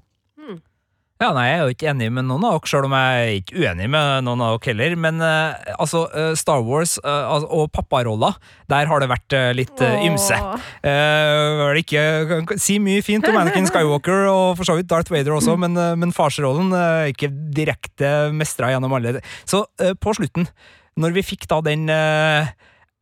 [1.19, 3.31] Ja, nei, Jeg er jo ikke enig med noen av dere, selv om jeg er
[3.41, 4.93] ikke uenig med noen av dere heller.
[5.03, 8.37] Men eh, altså, eh, Star Wars eh, og papparoller,
[8.71, 10.39] der har det vært eh, litt eh, ymse.
[10.87, 14.87] Eh, vel ikke kan- kan si mye fint om Anakin Skywalker og for så vidt
[14.93, 19.19] Darth Vader også, men, eh, men farsrollen eh, er ikke direkte mestra gjennom alle.
[19.43, 20.47] Så eh, på slutten,
[21.03, 22.47] når vi fikk da den eh,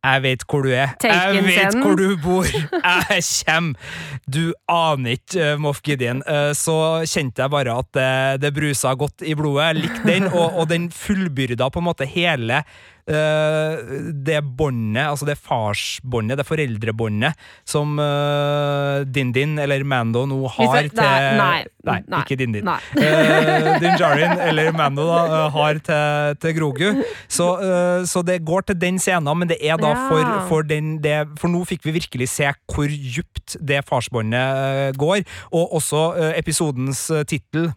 [0.05, 0.93] jeg vet hvor du er.
[1.03, 2.47] Jeg vet hvor du bor.
[2.47, 3.95] Jeg kommer.
[4.29, 6.21] Du aner ikke, uh, Moff Gideon.
[6.27, 9.65] Eh, så kjente jeg bare at det, det brusa godt i blodet.
[9.65, 15.27] Jeg likte den, og, og den fullbyrda på en måte hele eh, det båndet, altså
[15.29, 21.97] det farsbåndet, det foreldrebåndet, som uh, Din-Din, eller Mando, nå har det, til nei, nei,
[22.03, 22.67] nei, ikke Din-Din.
[22.67, 27.03] Eh, Din Djarin, eller Mando, da, eh, har til, til Grogu.
[27.27, 30.97] Så, eh, så det går til den scenen, men det er da for, for den
[31.03, 36.07] det, For nå fikk vi virkelig se hvor djupt det farsbåndet eh, går, og også
[36.15, 37.71] eh, episodens tittel.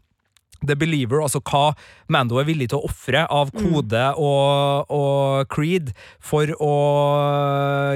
[0.60, 1.70] The Believer, altså hva
[2.10, 6.74] Mando er villig til å ofre av kode og, og creed for å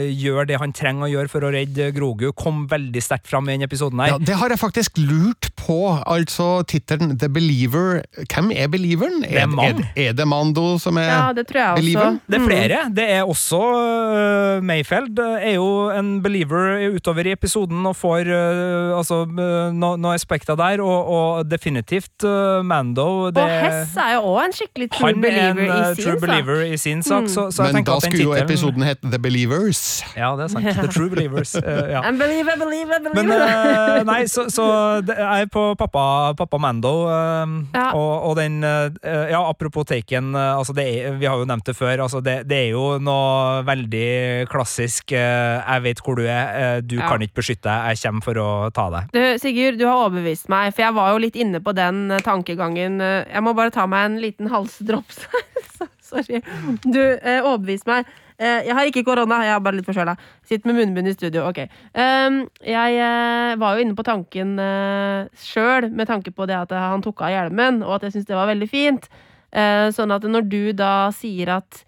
[0.05, 3.55] gjøre det han trenger å gjøre for å redde Grogu, kom veldig sterkt fram i
[3.55, 4.15] denne episoden her.
[4.15, 8.03] Ja, det har jeg faktisk lurt på altså tittelen The Believer.
[8.29, 9.21] Hvem er believeren?
[9.25, 9.55] Det er.
[9.65, 11.83] Er, er det Mando som er Ja, det tror jeg også.
[11.83, 12.19] Believer?
[12.29, 12.49] Det er Mm.
[12.51, 12.79] flere.
[12.95, 18.99] Det er også uh, Mayfeld er jo en believer utover i episoden og får uh,
[18.99, 24.15] altså, uh, no- noen aspekter der, og, og definitivt uh, Mando det, Og Hess er
[24.15, 26.21] jo òg en skikkelig true Han believer en believer uh, i true sin sak.
[26.25, 29.81] believer i sin sak, så, så Men da skulle jo episoden hete The Believers.
[30.17, 30.65] Ja, det er sant.
[30.81, 31.55] The True Believers.
[31.57, 31.63] uh,
[31.95, 32.01] ja.
[32.05, 33.99] And believer, believer, Men believer.
[33.99, 34.67] eh, nei, så, så
[35.05, 37.91] jeg er på pappa, pappa Mando, uh, Ja.
[37.93, 38.91] og, og den eh,
[39.31, 42.03] Ja, apropos Taken, eh, altså det er, vi har jo nevnt det før.
[42.07, 46.47] Altså det, det er jo noe veldig klassisk eh, 'jeg vet hvor du er,
[46.77, 47.09] eh, du Ja.
[47.09, 49.11] kan ikke beskytte deg, jeg kommer for å ta deg'.
[49.13, 52.19] Du, Sigurd, du har overbevist meg, for jeg var jo litt inne på den eh,
[52.25, 53.01] tankegangen.
[53.01, 55.25] Eh, Jeg må bare ta meg en liten halsdrops.
[56.11, 56.43] Sorry.
[56.85, 58.11] Du eh, overbevis meg.
[58.35, 60.17] Eh, jeg har ikke korona, jeg er bare litt forkjøla.
[60.47, 61.47] Sitter med munnbind i studio.
[61.49, 61.63] Ok.
[61.95, 66.75] Um, jeg eh, var jo inne på tanken eh, sjøl, med tanke på det at
[66.75, 69.09] han tok av hjelmen, og at jeg syntes det var veldig fint.
[69.55, 71.85] Eh, sånn at når du da sier at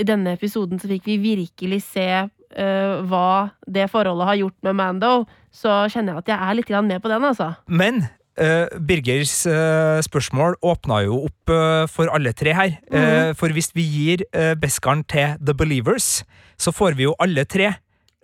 [0.00, 4.78] i denne episoden så fikk vi virkelig se eh, hva det forholdet har gjort med
[4.78, 5.12] Mando,
[5.50, 7.52] så kjenner jeg at jeg er litt med på den, altså.
[7.66, 8.04] Men
[8.38, 12.74] eh, Birgers uh, spørsmål åpna jo opp uh, for alle tre her.
[12.90, 16.22] Eh, for hvis vi gir uh, Beskaren til The Believers,
[16.60, 17.74] så får vi jo alle tre.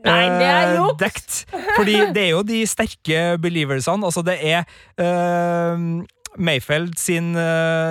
[0.07, 0.99] Nei, det er juks!
[1.01, 1.39] Dekt.
[1.75, 4.07] Fordi det er jo de sterke believersene.
[4.07, 4.63] Altså, det er
[6.37, 7.33] Mayfeld sin,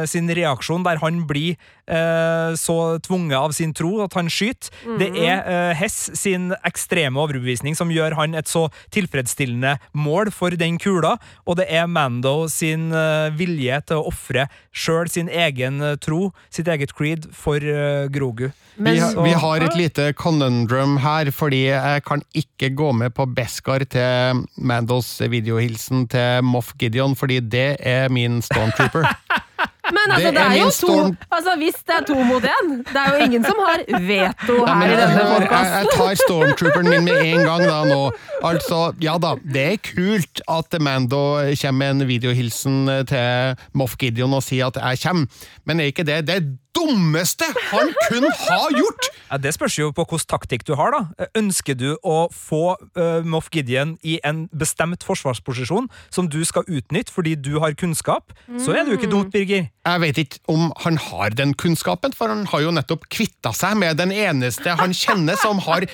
[0.08, 2.76] sin reaksjon der han blir så
[3.06, 4.72] tvunget av sin tro at han skyter.
[5.00, 10.56] Det er eh, Hess sin ekstreme overbevisning som gjør han et så tilfredsstillende mål for
[10.58, 11.16] den kula,
[11.46, 16.30] og det er Mando sin eh, vilje til å ofre sjøl sin egen eh, tro,
[16.54, 18.50] sitt eget creed, for eh, Grogu.
[18.76, 23.28] Vi, har, vi har et lite conundrum her, fordi jeg kan ikke gå med på
[23.38, 29.08] Beskar til Mandos videohilsen til Moff Gideon, fordi det er min stormtrooper.
[29.94, 30.96] Men altså, Det det er er, jo to
[31.36, 34.66] Altså, hvis det er to mot én Det er jo ingen som har veto Nei,
[34.66, 35.78] her men i denne jeg, podkasten.
[35.78, 38.02] jeg tar stormtrooperen min med en gang da nå.
[38.46, 41.24] Altså, ja da, det er kult at Mando
[41.62, 42.78] kommer med en videohilsen
[43.10, 45.28] til Moff Gideon og sier at jeg kommer,
[45.66, 46.40] men er ikke det det
[46.76, 49.10] dummeste han kun har gjort?
[49.30, 50.94] Ja, det spørs jo på hvilken taktikk du har.
[50.94, 51.28] da.
[51.38, 57.14] Ønsker du å få uh, Moff Gideon i en bestemt forsvarsposisjon som du skal utnytte
[57.16, 59.70] fordi du har kunnskap, så er det jo ikke dumt, Birger.
[59.86, 63.78] Jeg vet ikke om han har den kunnskapen, for han har jo nettopp kvitta seg
[63.80, 65.88] med den eneste han kjenner som har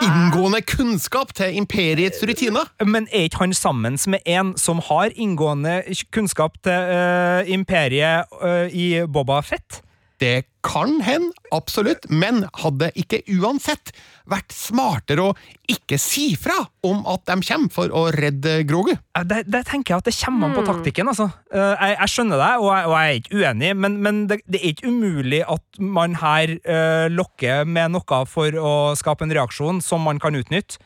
[0.00, 2.68] inngående kunnskap til imperiets rutiner.
[2.84, 8.68] Men er ikke han sammen med en som har inngående kunnskap til uh, imperiet uh,
[8.72, 9.82] i Boba Fett?
[10.22, 13.90] Det kan hende, absolutt, men hadde ikke uansett
[14.30, 15.32] vært smartere å
[15.72, 18.92] ikke si fra om at de kommer for å redde Grogu.
[19.26, 21.10] Det, det tenker jeg at det kommer an på taktikken.
[21.10, 21.26] altså.
[21.50, 24.38] Eh, jeg, jeg skjønner deg, og jeg, og jeg er ikke uenig, men, men det,
[24.46, 29.34] det er ikke umulig at man her uh, lokker med noe for å skape en
[29.34, 30.78] reaksjon som man kan utnytte.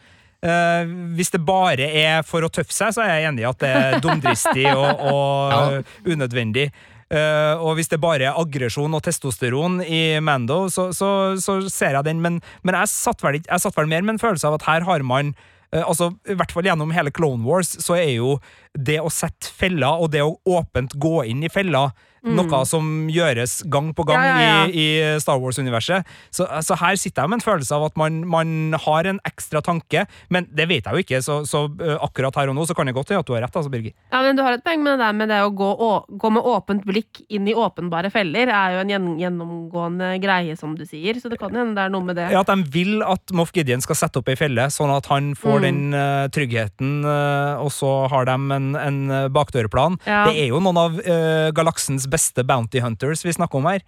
[0.46, 3.60] Uh, hvis det bare er for å tøffe seg, så er jeg enig i at
[3.60, 5.82] det er dumdristig og, og Ja.
[6.08, 6.70] unødvendig.
[7.06, 11.94] Eh, og hvis det bare er aggresjon og testosteron i Mando, så, så, så ser
[11.94, 14.56] jeg den, men, men jeg, satt vel, jeg satt vel mer med en følelse av
[14.58, 15.30] at her har man
[15.70, 18.40] uh, altså, I hvert fall gjennom hele Clone Wars så er jo
[18.74, 21.94] det å sette feller og det å åpent gå inn i feller
[22.24, 24.24] noe som gjøres gang på gang Mm.
[24.26, 24.86] Ja, ja, i,
[25.16, 26.06] i Star Wars-universet.
[26.34, 29.60] Så, så her sitter jeg med en følelse av at man, man har en ekstra
[29.62, 31.66] tanke, men det vet jeg jo ikke, så, så
[32.02, 33.94] akkurat her og nå så kan det godt hende at du har rett, altså, Birgit.
[34.10, 36.30] Ja, men du har et poeng med det der med det å gå, å, gå
[36.34, 40.82] med åpent blikk inn i åpenbare feller, er jo en gjenn, gjennomgående greie, som du
[40.88, 41.20] sier.
[41.22, 42.30] Så det kan hende det er noe med det.
[42.34, 45.34] Ja, At de vil at Moff Gideon skal sette opp ei felle, sånn at han
[45.38, 45.62] får Mm.
[45.66, 48.98] den uh, tryggheten, uh, og så har de en, en
[49.32, 49.96] bakdørplan.
[50.06, 50.24] Ja.
[50.28, 52.15] Det er jo noen av uh, galaksens beste
[52.46, 53.80] bounty hunters vi snakker om her.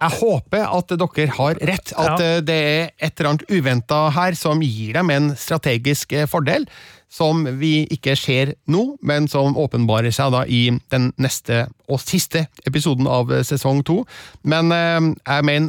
[0.00, 2.40] Jeg håper at dere har rett, at Ja.
[2.40, 6.64] det er et eller annet uventa her som gir dem en strategisk eh, fordel,
[7.10, 12.46] som vi ikke ser nå, men som åpenbarer seg da i den neste og siste
[12.66, 14.06] episoden av eh, sesong to.
[14.42, 15.68] Men eh, jeg mener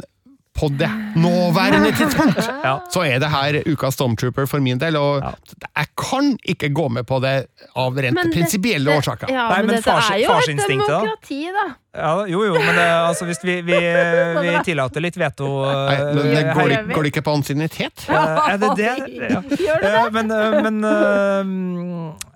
[0.52, 2.74] på det nåværende tidspunkt Ja.
[2.92, 5.30] så er det her ukas Stormtrooper for min del, og Ja.
[5.78, 9.30] jeg kan ikke gå med på det av rent Men prinsipielle det, årsaker.
[9.32, 11.64] Ja, Nei, men, men dette fars- er jo et demokrati, da?
[11.68, 11.74] da.
[12.02, 13.78] Ja, jo, jo, men det, altså, hvis vi, vi,
[14.44, 18.04] vi tillater litt veto eh, Nei, men det går, går det ikke på ansiennitet?
[18.08, 18.92] Eh, er det det?
[19.32, 19.40] Ja.
[19.66, 20.04] Gjør det det?
[20.04, 22.30] Eh, men eh, men eh,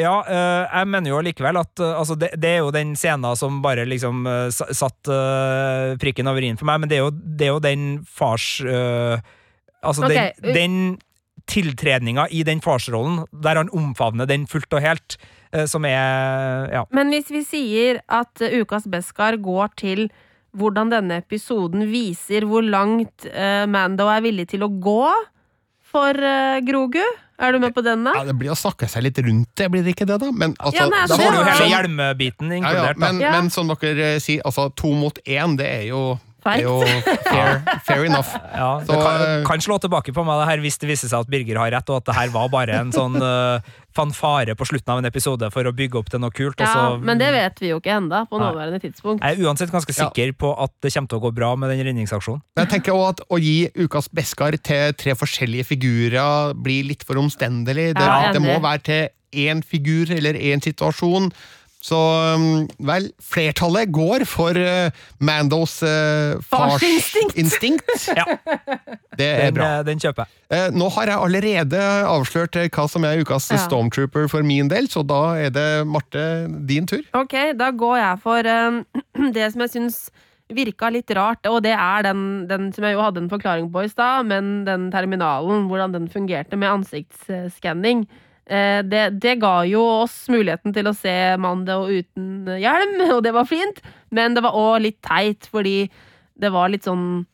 [0.00, 3.36] ja, eh, jeg mener jo likevel at eh, altså det, det er jo den scenen
[3.38, 7.12] som bare liksom eh, satt eh, prikken over i-en for meg, men det er jo,
[7.12, 9.20] det er jo den fars eh,
[9.80, 10.34] Altså, okay.
[10.44, 10.74] den, den
[11.48, 15.16] tiltredninga i den farsrollen, der han omfavner den fullt og helt,
[15.52, 16.84] eh, som er Ja.
[16.92, 20.10] Men hvis vi sier at eh, Ukas Beskar går til
[20.52, 25.06] hvordan denne episoden viser hvor langt eh, Mando er villig til å gå
[25.90, 27.02] for uh, Grogu,
[27.40, 28.12] er du med på den, da?
[28.20, 30.30] Ja, det blir å snakke seg litt rundt det, blir det ikke det, da?
[30.30, 31.70] Men, altså, Ja, nei, Da det får du jo var- hele sånn-
[32.58, 32.80] inkludert.
[32.80, 33.30] ja, ja, men, Ja.
[33.32, 36.80] men som dere sier, altså to mot én, det er jo, er jo
[37.26, 38.30] fair, fair enough.
[38.60, 41.20] Ja, det Så, kan, kan slå tilbake på meg det her hvis det viser seg
[41.20, 43.60] at Birger har rett, og at det her var bare en sånn uh,
[43.96, 46.60] fanfare på slutten av en episode for å bygge opp til noe kult.
[46.60, 49.22] og Ja, så- men det vet vi jo ikke enda på nåværende tidspunkt.
[49.24, 50.08] Jeg er uansett ganske Ja.
[50.08, 52.42] sikker på at det kommer til å gå bra med den redningsaksjonen.
[52.56, 57.16] Jeg tenker også at å gi Ukas Beskar til tre forskjellige figurer blir litt for
[57.16, 57.94] omstendelig.
[57.94, 61.32] Det, Ja, det må være til én figur eller én situasjon.
[61.80, 61.96] Så
[62.36, 64.90] um, vel, flertallet går for uh,
[65.24, 67.32] Mandos uh, Farsinstinkt.
[67.32, 67.94] farsinstinkt.
[68.20, 68.26] Ja.
[69.16, 69.68] Det er Den, bra.
[69.78, 70.36] eh, den kjøper jeg.
[70.52, 73.62] Uh, nå har jeg allerede avslørt eh, hva som er ukas Ja.
[73.64, 76.24] Stormtrooper for min del, så da er det Marte
[76.68, 77.00] din tur.
[77.16, 78.80] Ok, da går jeg for eh,
[79.36, 80.00] det som jeg syns
[80.50, 83.84] virka litt rart, og det er den, den som jeg jo hadde en forklaring på
[83.86, 88.04] i stad, men den terminalen, hvordan den fungerte med ansiktsskanning.
[88.04, 93.34] Eh, det, det ga jo oss muligheten til å se Mando uten hjelm, og det
[93.36, 95.84] var fint, men det var òg litt teit, fordi
[96.40, 97.26] det var litt sånn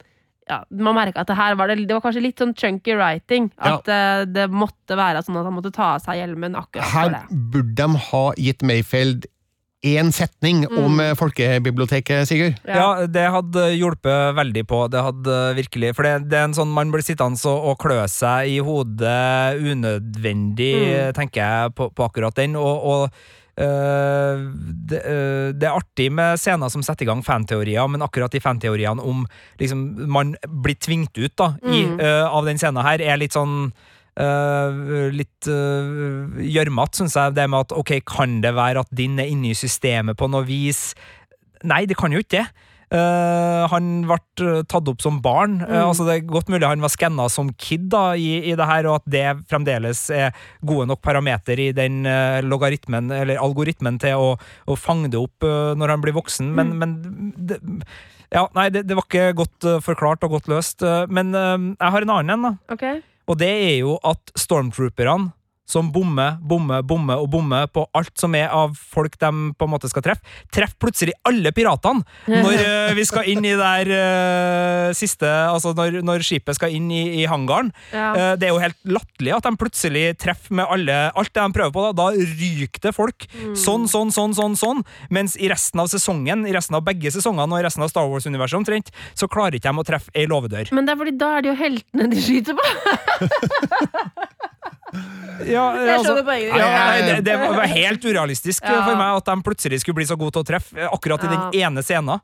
[0.47, 3.49] ja, Man merka at det her var det, det var kanskje litt sånn chunky writing.
[3.59, 4.25] At ja.
[4.31, 7.23] det måtte være sånn at han måtte ta av seg hjelmen akkurat for det.
[7.25, 9.27] Her burde de ha gitt Mayfeld
[9.87, 12.59] én setning om eh, folkebiblioteket, Sigurd.
[12.67, 13.07] Ja.
[13.07, 14.83] det hadde hjulpet veldig på.
[14.93, 18.03] Det hadde virkelig For det, det er en sånn man blir sittende og, og klø
[18.11, 21.13] seg i hodet unødvendig, Mm.
[21.17, 22.57] tenker jeg, på, på akkurat den.
[22.61, 23.11] Og, og
[23.57, 24.53] Uh,
[24.85, 28.37] det, uh, det er artig med scener som setter i gang fanteorier, men akkurat de
[28.45, 29.23] fanteoriene om
[29.57, 29.81] liksom,
[30.13, 31.97] man blir tvingt ut da, i, Mm.
[31.97, 33.73] øh, av den scenen her, er litt sånn
[34.21, 37.35] øh, litt gjørmete, uh, syns jeg.
[37.37, 40.47] Det med at ok, kan det være at din er inne i systemet på noe
[40.49, 40.95] vis?
[41.67, 42.47] Nei, det kan jo ikke det.
[42.87, 44.15] Uh, han ble
[44.47, 45.57] eh, tatt opp som barn.
[45.59, 45.67] Mm.
[45.67, 48.69] Uh, altså Det er godt mulig han var skanna som kid da, i, i det
[48.69, 50.31] her, og at det fremdeles er
[50.63, 54.29] gode nok parameter i den eh, logaritmen, eller algoritmen, til å,
[54.71, 56.53] å fange det opp eh, når han blir voksen.
[56.55, 56.79] Men, Mm.
[56.79, 57.59] men det,
[58.31, 60.87] ja, nei, det, det var ikke godt eh, forklart og godt løst.
[60.87, 62.75] eh, men eh, jeg har en annen en, da.
[62.79, 62.87] Ok.
[63.27, 65.33] Og det er jo at stormtrooperne
[65.67, 69.73] som bommer, bommer, bommer og bommer på alt som er av folk de på en
[69.73, 70.23] måte skal treffe,
[70.55, 76.01] treffer plutselig alle piratene når eh, vi skal inn i der uh, siste Altså når,
[76.07, 77.73] når skipet skal inn i, i hangaren.
[77.91, 78.09] Ja.
[78.15, 81.57] Uh, det er jo helt latterlig at de plutselig treffer med alle alt det de
[81.57, 81.85] prøver på.
[81.87, 82.07] Da, da
[82.41, 83.27] ryker det folk.
[83.35, 83.55] Mm.
[83.59, 84.85] Sånn, sånn, sånn, sånn, sånn.
[85.13, 88.09] Mens i resten av sesongen, i resten av begge sesongene og i resten av Star
[88.11, 90.71] Wars-universet omtrent, så klarer ikke de å treffe ei låvedør.
[90.77, 92.65] Men det er fordi da er det jo heltene de skyter på!
[95.57, 96.37] Ja, Jeg altså-.
[96.47, 98.83] Ja, nei, det, det var helt urealistisk Ja.
[98.87, 101.31] for meg at de plutselig skulle bli så gode til å treffe eh, akkurat i
[101.33, 102.21] den ene scenen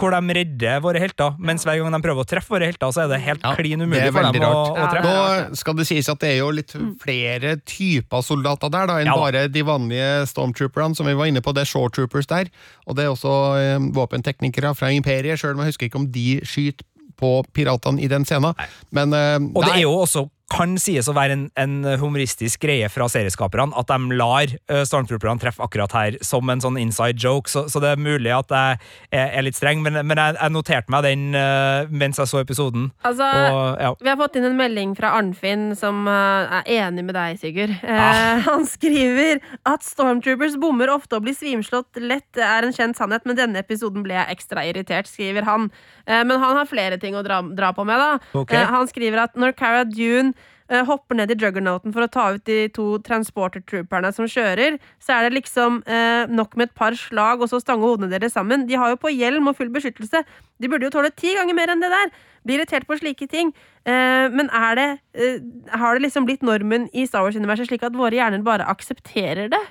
[0.00, 3.04] hvor de redder våre helter, mens hver gang de prøver å treffe våre helter, så
[3.04, 5.10] er det helt Ja, klin umulig for dem å, å treffe.
[5.50, 9.10] Nå skal det sies at det er jo litt flere typer soldater der da, enn
[9.10, 11.52] Ja bare de vanlige stormtrooperne, som vi var inne på.
[11.56, 12.48] Det er shorttroopers der,
[12.86, 16.28] og det er også eh, våpenteknikere fra imperiet, sjøl om jeg husker ikke om de
[16.46, 16.86] skyter
[17.20, 18.56] på piratene i den scenen.
[18.96, 22.88] Men eh, Og det er jo også kan sies å være en, en humoristisk greie
[22.92, 27.50] fra serieskaperne, at de lar uh, stormtrooperne treffe akkurat her som en sånn inside joke,
[27.50, 28.80] så, så det er mulig at jeg
[29.14, 32.90] er, litt streng, men, men jeg, jeg noterte meg den eh, mens jeg så episoden.
[33.06, 33.92] Altså, Og, ja.
[34.02, 37.74] vi har fått inn en melding fra Arnfinn som eh, er enig med deg, Sigurd.
[37.80, 38.40] Eh, Ah.
[38.48, 43.38] Han skriver at stormtroopers bommer ofte og blir svimslått lett er en kjent sannhet, men
[43.38, 45.68] denne episoden ble jeg ekstra irritert, skriver han.
[46.06, 48.40] Eh, men han har flere ting å dra, dra på med, da.
[48.42, 48.60] Okay.
[48.60, 50.39] Eh, han skriver at når Cara Dune eh,
[50.86, 55.16] hopper ned i Juggernauten for å ta ut de to transporter trooperne som kjører, så
[55.16, 58.68] er det liksom eh, nok med et par slag og så stange hodene deres sammen.
[58.68, 60.22] De har jo på hjelm og full beskyttelse.
[60.60, 62.14] De burde jo tåle ti ganger mer enn det der.
[62.46, 63.52] Blir irritert på slike ting.
[63.88, 65.42] Eh, men er det, eh,
[65.74, 69.64] har det liksom blitt normen i Star Wars-universet slik at våre hjerner bare aksepterer det?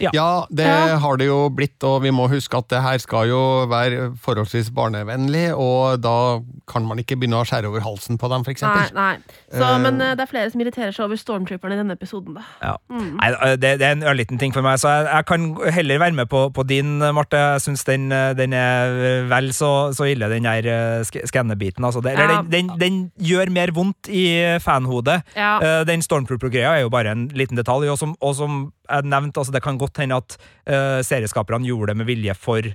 [0.00, 0.96] Ja, det Ja.
[0.98, 4.70] har det jo blitt, og vi må huske at det her skal jo være forholdsvis
[4.74, 8.88] barnevennlig, og da kan man ikke begynne å skjære over halsen på dem, for Nei,
[8.94, 9.16] nei.
[9.52, 12.34] Så, uh, men eh, det er flere som irriterer seg over stormtrooperne i denne episoden,
[12.34, 12.42] da.
[12.62, 12.76] Ja.
[12.90, 16.12] Nei, det, det er en ørliten ting for meg, så jeg, jeg kan heller være
[16.18, 17.36] med på, på din, Marte.
[17.36, 18.08] Jeg syns den,
[18.38, 21.84] den er vel så, så ille, den der eh, skannebiten.
[21.84, 22.00] Altså.
[22.04, 22.42] Eller Ja.
[22.42, 24.24] den, den, den gjør mer vondt i
[24.62, 25.22] fanhodet.
[25.36, 25.56] Ja.
[25.60, 29.40] Eh, den Stormtrooper-greia er jo bare en liten detalj, og som, og som jeg nevnte,
[29.40, 30.36] altså, det kan godt hende at
[30.68, 32.72] uh, serieskaperne gjorde det med vilje for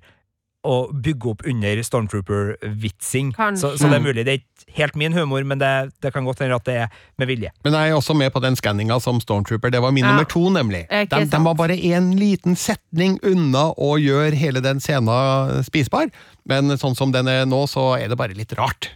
[0.67, 3.29] å bygge opp under Stormtrooper-vitsing.
[3.55, 4.23] Så, så det er mulig.
[4.27, 5.69] Det er ikke helt min humor, men det,
[6.03, 7.51] det kan godt hende at det er med vilje.
[7.63, 9.71] Men jeg er også med på den skanninga som Stormtrooper.
[9.71, 10.11] Det var min Ja.
[10.11, 10.83] nummer to, nemlig.
[10.89, 16.09] De, de var bare en liten setning unna å gjøre hele den scenen spisbar,
[16.49, 18.91] men sånn som den er nå, så er det bare litt rart.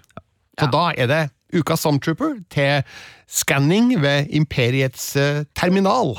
[0.59, 1.21] Så da er det
[1.55, 2.83] ukas Stormtrooper til
[3.31, 6.17] skanning ved Imperiets eh, terminal.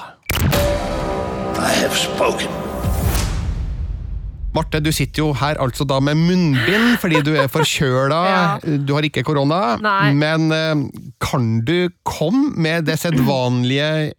[1.59, 2.48] I have spoken.
[4.53, 8.18] Marte, du sitter jo her altså da med munnbind fordi du er forkjøla.
[8.32, 8.42] Ja.
[8.86, 9.76] Du har ikke korona.
[9.80, 10.12] Nei.
[10.16, 10.82] Men eh,
[11.24, 14.12] kan du komme med det sedvanlige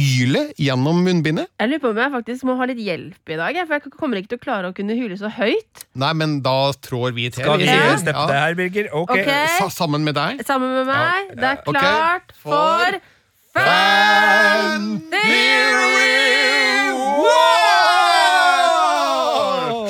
[0.00, 1.50] hylet gjennom munnbindet?
[1.60, 4.20] Jeg lurer på om jeg faktisk må ha litt hjelp i dag, for jeg kommer
[4.20, 5.86] ikke til å klare å kunne hyle så høyt.
[5.98, 6.56] Nei, men da
[6.86, 7.44] trår vi til.
[7.44, 8.90] Skal vi sier, steppe det her, Birger?
[8.96, 9.14] Ok.
[9.18, 9.70] okay.
[9.74, 10.42] sammen med deg.
[10.48, 11.32] Sammen med meg.
[11.38, 13.00] Det er klart For- for
[13.54, 16.18] Fan Theory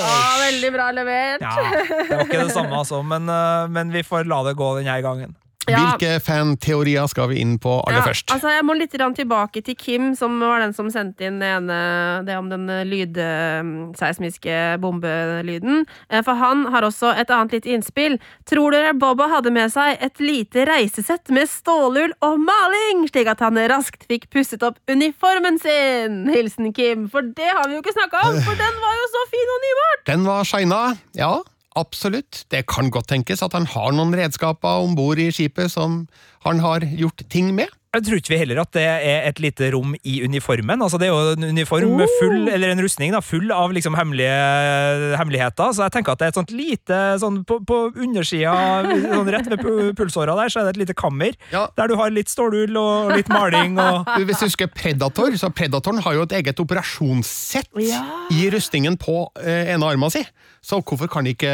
[0.01, 1.41] Ah, veldig bra levert.
[1.45, 4.73] Ja, det var ikke det samme, altså, men, eh, men vi får la det gå
[4.79, 5.37] denne gangen.
[5.69, 5.81] Ja.
[5.93, 8.33] Hvilke fanteorier skal vi inn på aller Ja, først?
[8.33, 12.25] Altså, jeg må litt tilbake til Kim, som var den som sendte inn det, ene,
[12.25, 15.85] det om den lydseismiske bombelyden.
[16.09, 18.19] Eh, For han har også et annet lite innspill.
[18.49, 23.45] Tror dere Bobba hadde med seg et lite reisesett med stålull og maling, slik at
[23.45, 26.25] han raskt fikk pusset opp uniformen sin?
[26.33, 27.09] Hilsen Kim.
[27.13, 29.65] For det har vi jo ikke snakka om, for den var jo så fin og
[29.69, 30.05] nybart!
[30.09, 30.83] Den var shina,
[31.19, 31.35] ja.
[31.79, 32.45] Absolutt.
[32.51, 36.09] Det kan godt tenkes at han har noen redskaper om bord i skipet som
[36.47, 37.71] han har gjort ting med.
[37.91, 40.79] Jeg tror ikke vi heller at det er et lite rom i uniformen.
[40.85, 42.55] Altså Det er jo en uniform med full, Oh.
[42.55, 45.73] eller en rustning da, full av liksom hemmelige hemmeligheter.
[45.75, 48.53] Så jeg tenker at det er et sånt lite sånn På, på undersida,
[48.87, 51.35] sånn rett ved pulsåra der, så er det et lite kammer.
[51.51, 51.65] Ja.
[51.77, 55.99] Der du har litt stålull og litt maling og Hvis du husker Predator, så Predatoren
[56.05, 58.05] har jo et eget operasjonssett Ja.
[58.31, 60.27] i rustningen på eh, ene armen sin.
[60.63, 61.51] Så hvorfor kan ikke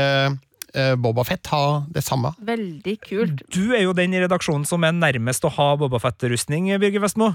[0.76, 1.62] eh, Boba Fett ha
[1.92, 2.30] det samme?
[2.44, 3.42] Veldig kult.
[3.52, 7.32] Du er jo den i redaksjonen som er nærmest å ha Bobafett-rustning, Birger Vestmo.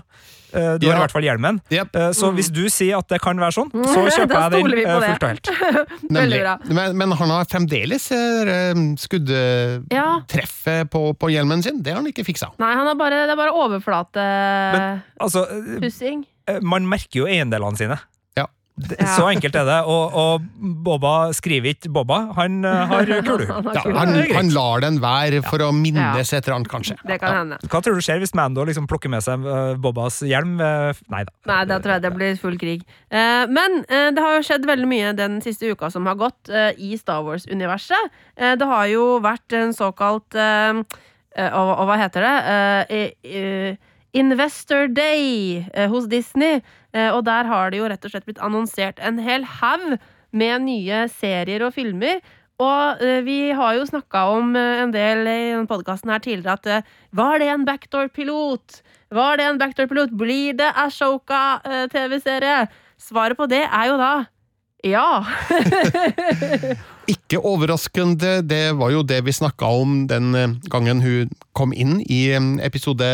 [0.51, 1.61] Du Du har i hvert fall hjelmen.
[1.71, 1.95] Yep.
[1.95, 4.95] Eh, Så hvis du sier at det kan være sånn, så kjøper jeg den eh,
[5.07, 5.47] fullt og helt.
[6.17, 6.41] Nemlig.
[6.75, 10.83] Men, men han har fremdeles eh, skuddtreffet Ja.
[10.91, 11.79] på, på hjelmen sin.
[11.83, 12.51] Det har han ikke fiksa.
[12.59, 15.05] Nei, han er bare, det er bare overflatepussing.
[15.21, 15.45] Altså,
[16.51, 17.97] eh, man merker jo eiendelene sine.
[18.97, 19.07] Ja.
[19.15, 19.77] Så enkelt er det.
[19.89, 20.45] Og, og
[20.85, 23.61] Bobba skriver ikke Bobba, han eh, har kulehue.
[23.77, 26.97] Ja, han, han lar den være for å minnes et eller annet, kanskje.
[27.07, 27.59] Det kan hende.
[27.71, 30.57] Hva tror du skjer hvis Mando liksom plukker med seg eh, Bobbas hjelm?
[30.61, 31.35] Eh, Nei da.
[31.51, 32.83] Nei, da tror jeg det blir full krig.
[33.11, 36.93] Eh, men det har jo skjedd veldig mye den siste uka som har gått i
[36.99, 38.11] Star Wars-universet.
[38.37, 43.77] Eh, det har jo vært en såkalt og, og hva heter det?
[44.13, 46.61] Investor Day eh, hos Disney.
[46.93, 49.97] Eh, og der har det jo rett og slett blitt annonsert en hel haug
[50.31, 52.19] med nye serier og filmer.
[52.61, 56.91] Og eh, vi har jo snakka om en del i denne podkasten her tidligere at
[57.15, 58.81] var det en backdoor-pilot?
[59.15, 60.13] Var det en backdoor-pilot?
[60.19, 62.67] Blir det Ashoka-TV-serie?
[63.01, 64.13] Svaret på det er jo da
[64.83, 65.25] ja.
[67.09, 71.97] Ikke overraskende, det var jo det vi snakka om den eh, gangen hun kom inn
[72.05, 73.07] i eh, episode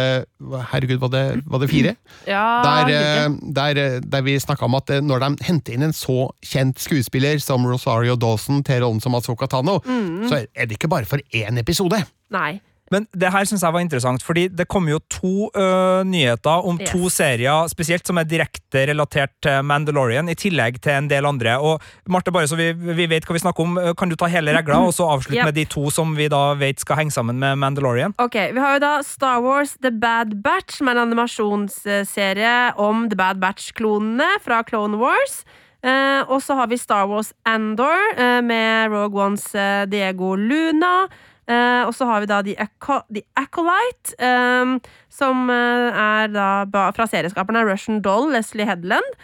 [0.74, 1.96] Herregud, var det, var det fire?
[2.28, 6.28] ja Der, eh, der, der vi snakka om at når de henter inn en så
[6.46, 10.28] kjent skuespiller som Rosario Dawson til rollen som Asoka Tano, Mm.
[10.28, 12.00] så er det ikke bare for én episode.
[12.34, 12.60] Nei.
[12.92, 16.78] Men det her syns jeg var interessant, fordi det kommer jo to ø, nyheter om
[16.80, 16.90] Yes.
[16.92, 21.58] to serier spesielt som er direkte relatert til Mandalorian, i tillegg til en del andre.
[21.60, 24.54] Og Marte, bare så vi, vi vet hva vi snakker om, kan du ta hele
[24.56, 25.46] regla, og så avslutte Yep.
[25.52, 28.14] med de to som vi da vet skal henge sammen med Mandalorian?
[28.18, 33.08] Ok, Vi har jo da Star Wars The Bad Batch, som er en animasjonsserie om
[33.10, 35.44] The Bad Batch-klonene fra Clone Wars.
[35.84, 41.08] Eh, og så har vi Star Wars Andor eh, med Rogue Ones eh, Diego Luna.
[41.48, 44.78] Eh, og så har vi da The, Aco The Acolyte, um,
[45.08, 49.18] som eh, er da fra serieskaperne Russian Doll, Leslie Headland.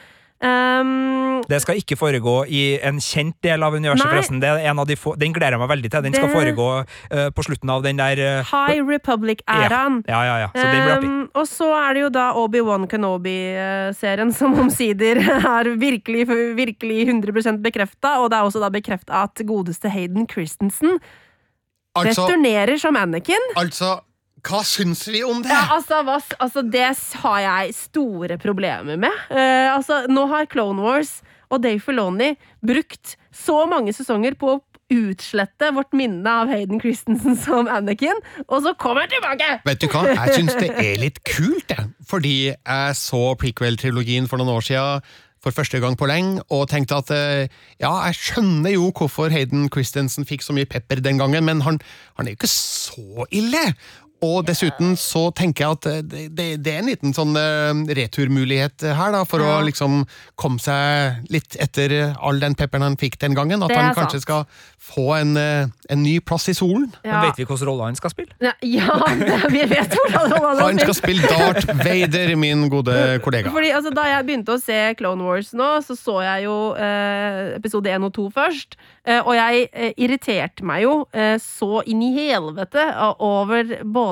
[0.44, 4.42] Um, Det skal ikke foregå i en kjent del av universet, forresten.
[4.44, 6.04] Det er en av de den gleder jeg meg veldig til.
[6.04, 10.02] Den skal foregå uh, på slutten av den der uh, High Republic-æraen.
[10.08, 10.50] Ja, ja, ja.
[10.52, 11.00] Så.
[11.00, 16.28] Um, og så er det jo da Obi-Wan Kenobi-serien som omsider er virkelig,
[16.60, 21.00] virkelig 100% bekrefta, og det er også da bekrefta at godeste Hayden Christensen
[21.94, 23.52] Altså, returnerer som Anakin.
[23.60, 24.00] altså
[24.44, 25.52] hva syns vi om det?
[25.54, 26.90] Ja, altså, hva, altså, det
[27.22, 29.22] har jeg store problemer med.
[29.32, 31.22] Uh, altså, nå har Clone Wars
[31.54, 32.34] og Dave Filoni
[32.66, 34.62] brukt så mange sesonger på å
[34.94, 39.50] utslette vårt minne av Hayden Christensen som Anakin, og så kommer han tilbake!
[39.66, 41.88] Vet du hva, jeg syns det er litt kult, jeg.
[42.10, 45.08] Fordi jeg så prequel-trilogien for noen år siden.
[45.44, 49.68] For første gang på lenge, og tenkte at eh, ja, jeg skjønner jo hvorfor Hayden
[49.74, 51.82] Christensen fikk så mye pepper den gangen, men han,
[52.18, 53.66] han er jo ikke så ille!
[54.24, 57.82] Og dessuten så tenker jeg at eh, det, det, det er en liten sånn eh,
[58.00, 59.58] returmulighet her, da, for Ja.
[59.60, 60.04] å liksom
[60.40, 63.64] komme seg litt etter all den pepperen han fikk den gangen.
[63.66, 64.28] At han kanskje sant.
[64.28, 64.46] skal
[64.84, 66.88] få en, eh, en ny plass i solen.
[67.04, 68.32] Ja, Men vet vi hvilken rolle han skal spille?
[68.40, 68.98] ja, ja
[69.52, 73.52] vi vet hvordan han Han skal spille Darth Vader, min gode kollega.
[73.52, 77.56] Fordi altså, Da jeg begynte å se Clone Wars nå, så så jeg jo eh,
[77.58, 78.78] episode 1 og 2 først.
[79.06, 84.12] Eh, og jeg eh, irriterte meg jo eh, så inn i helvete eh, over både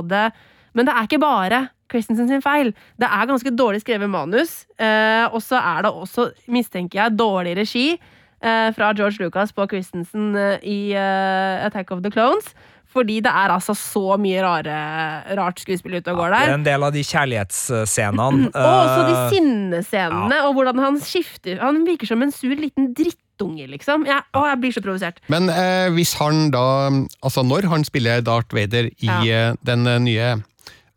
[0.74, 2.72] Men det er ikke bare Christensen sin feil.
[3.00, 4.64] Det er ganske dårlig skrevet manus.
[4.80, 9.68] Eh, og så er det også, mistenker jeg, dårlig regi eh, fra George Lucas på
[9.72, 12.54] Christensen eh, i Attack of the Clones.
[12.92, 14.78] Fordi det er altså så mye rare,
[15.40, 16.42] rart skuespill ute og går der.
[16.44, 18.50] Det er en del av de kjærlighetsscenene.
[18.52, 22.92] Og også de sinnescenene, sinnescenene, og hvordan han skifter Han virker som en sur liten
[23.42, 24.06] drittunge, liksom.
[24.08, 25.20] Jeg, å, jeg blir så provosert.
[25.32, 26.64] Men eh, hvis han da
[27.22, 30.30] Altså når han spiller Darth Vader i eh, den eh, nye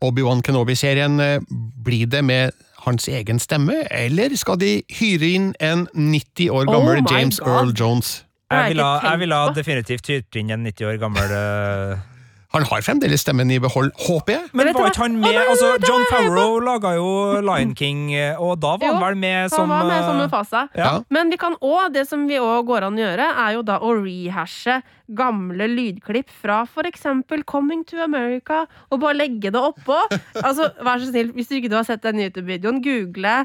[0.03, 1.39] Obi-Wan Kenobi-serien, eh,
[1.85, 2.51] blir det med
[2.85, 7.49] hans egen stemme, eller skal de hyre inn en 90 år gammel oh James God.
[7.49, 8.11] Earl Jones?
[8.51, 11.31] Jeg vil, jeg tenkt ville definitivt hyrt inn en 90 år gammel
[12.55, 14.43] Han har fremdeles stemmen i behold, håper jeg.
[14.55, 17.09] Men var ikke han med altså, John Farrow Favreau laga jo
[17.43, 20.21] Lion King, eh, og da var han vel med som han var med som eh,
[20.23, 20.61] Mufasa.
[20.79, 20.93] ja.
[21.11, 23.81] Men vi kan også, det som vi òg går an å gjøre, er jo da
[23.83, 24.79] å rehashe
[25.19, 29.99] gamle lydklipp fra for eksempel Coming to America, og bare legge det oppå.
[30.45, 33.37] Altså, vær så snill, hvis du ikke har sett den YouTube-videoen, google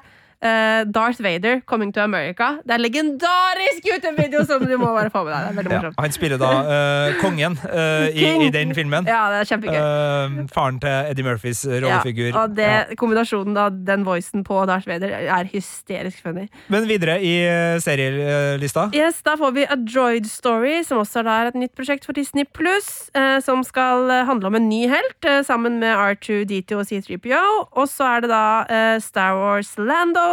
[0.43, 2.51] eh, Darth Vader Coming to America.
[2.64, 5.41] Det er en legendarisk YouTube-video som du må bare få med deg.
[5.43, 9.09] Det er veldig Ja, han spiller da uh, kongen uh, i, i den filmen.
[9.09, 10.47] Ja, det er kjempegøy.
[10.55, 12.30] Faren til Eddie Murphys rollefigur.
[12.30, 12.80] Ja, og det, Ja.
[13.01, 16.47] kombinasjonen av den voicen på Darth Vader er hysterisk funny.
[16.68, 17.34] Men videre i
[17.82, 18.88] serielista.
[18.95, 22.16] Yes, Da får vi A Droid Story, som også er da et nytt prosjekt for
[22.16, 23.11] Disney Pluss,
[23.45, 27.43] som skal handle om en ny helt, sammen med R2D2 og C3PO.
[27.72, 30.30] Og så er det da Star Wars Lando.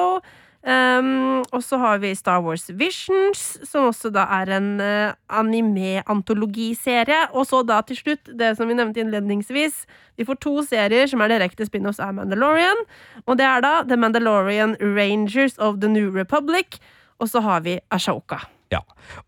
[0.67, 7.21] Um, og så har vi Star Wars Visions, som også da er en uh, anime-antologiserie.
[7.31, 9.85] Og så da til slutt, det som vi nevnte innledningsvis,
[10.19, 12.83] vi får to serier som er direkte spin-offs av Mandalorian.
[13.27, 16.81] Og det er da The Mandalorian Rangers of the New Republic,
[17.21, 18.56] og så har vi Ashoka.
[18.73, 18.81] Ja.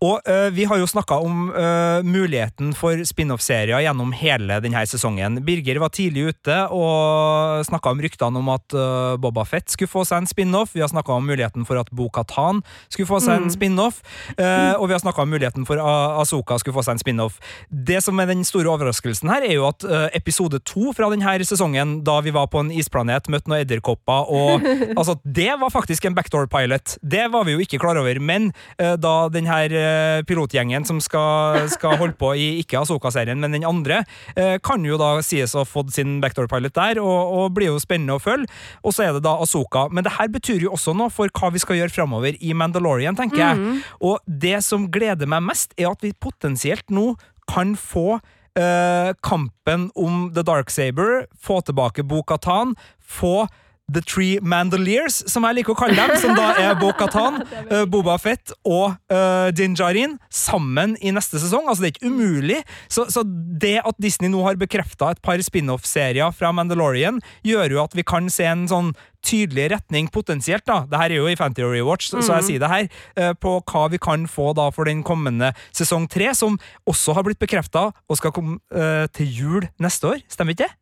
[0.03, 5.39] Og uh, vi har jo snakka om uh, muligheten for spin-off-serier gjennom hele denne sesongen.
[5.45, 10.05] Birger var tidlig ute og snakka om ryktene om at uh, Boba Fett skulle få
[10.07, 10.75] seg en spin-off.
[10.75, 14.01] Vi har snakka om muligheten for at Bo-Katan skulle få seg en spin-off.
[14.35, 17.39] Uh, og vi har snakka om muligheten for at Asoka skulle få seg en spin-off.
[17.69, 19.85] Det som er den store overraskelsen her, er jo at
[20.15, 24.67] episode to fra denne sesongen, da vi var på en isplanet, møtte noen edderkopper og
[24.99, 26.97] Altså, det var faktisk en backdoor pilot.
[27.05, 28.17] Det var vi jo ikke klar over.
[28.19, 33.55] Men da den her eh, pilotgjengen som skal, skal holde på i ikke Asoka-serien, men
[33.55, 34.03] den andre,
[34.35, 37.71] eh, kan jo da sies å ha fått sin backdoor pilot der, og, og blir
[37.71, 38.49] jo spennende å følge.
[38.83, 39.87] Og så er det da Asoka.
[39.93, 43.17] Men det her betyr jo også noe for hva vi skal gjøre framover i Mandalorian,
[43.17, 43.79] tenker jeg.
[44.05, 47.13] Og det som gleder meg mest, er at vi potensielt nå
[47.49, 48.19] kan få
[48.59, 53.47] uh, kampen om The Dark Saber, få tilbake Bo-Katan, få
[53.93, 58.17] The Three Mandaliers, som jeg liker å kalle dem, som da er Bo-Katan, eh, Boba
[58.21, 61.67] Fett og uh, Din Djarin, sammen i neste sesong.
[61.67, 62.59] Altså, det er ikke umulig.
[62.91, 67.83] Så, så det at Disney nå har bekrefta et par spin-off-serier fra Mandalorian, gjør jo
[67.83, 68.93] at vi kan se en sånn
[69.25, 70.83] tydelig retning potensielt, da.
[70.87, 73.57] Det her er jo i Fantasy Watch, så, så jeg sier det her, uh, på
[73.67, 76.59] hva vi kan få da for den kommende sesong tre, som
[76.89, 80.23] også har blitt bekrefta og skal komme uh, til jul neste år.
[80.31, 80.78] Stemmer ikke det?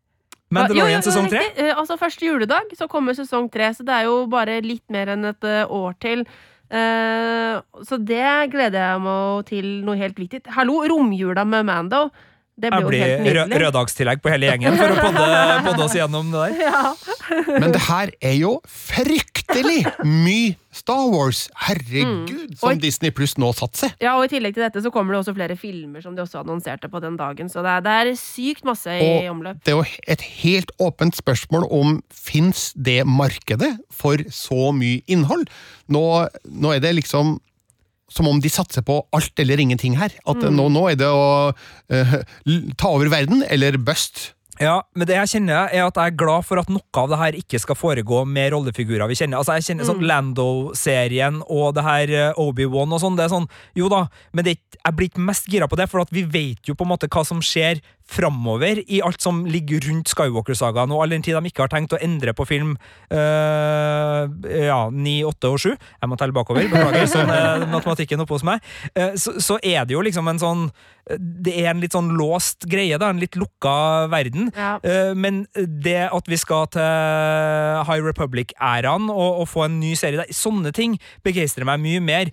[0.53, 1.41] Mandalorian sesong tre?
[1.59, 5.11] Eh, Altså Første juledag så kommer sesong tre, så det er jo bare litt mer
[5.15, 6.27] enn et eh, år til.
[6.67, 10.41] Uh, så det gleder jeg meg til noe helt viktig.
[10.51, 12.09] Hallo, romjula med Mando!
[12.57, 13.57] Det blir Jeg jo blir helt nydelig.
[13.61, 15.25] røddagstillegg på hele gjengen for å podde,
[15.67, 16.63] podde oss gjennom det der.
[16.65, 16.83] Ja.
[17.61, 21.43] Men det her er jo fryktelig mye Star Wars!
[21.67, 23.93] Herregud, som i, Disney Pluss nå satser!
[24.01, 26.41] ja, og i tillegg til dette så kommer det også flere filmer som de også
[26.43, 27.49] annonserte på den dagen.
[27.49, 29.61] Så det er, det er sykt masse i Og omløp.
[29.65, 29.85] det er jo
[30.17, 35.45] et helt åpent spørsmål om fins det markedet for så mye innhold?
[35.93, 36.03] Nå,
[36.45, 37.37] nå er det liksom
[38.11, 40.13] som om de satser på alt eller ingenting her.
[40.27, 42.17] At nå, nå er det å uh,
[42.79, 44.31] ta over verden eller bust.
[44.57, 47.19] Ja, men det jeg kjenner er at jeg er glad for at noe av det
[47.21, 49.37] her ikke skal foregå med rollefigurer vi kjenner.
[49.37, 53.45] Altså, jeg kjenner sånn Lando-serien og det her eh, Obi-Wan og sånn, det er sånn,
[53.77, 56.23] jo da, men det er jeg blir ikke mest gira på det, for at vi
[56.23, 60.91] vet jo på en måte hva som skjer framover i alt som ligger rundt Skywalker-sagaen,
[60.95, 62.75] og all den tid de ikke har tenkt å endre på film
[63.11, 68.37] uh, ja, 9, 8 og 7 Jeg må telle bakover, beklager, sånn er matematikken oppe
[68.37, 68.63] hos meg.
[68.93, 70.63] Uh, så, så, er det jo liksom en sånn
[71.07, 74.51] Det er en litt sånn låst greie, da, en litt lukka verden.
[74.55, 74.77] Ja.
[74.83, 80.21] Uh, men det at vi skal til High Republic-æraen og, og, få en ny serie
[80.21, 80.95] der, sånne ting
[81.27, 82.31] begeistrer meg mye mer.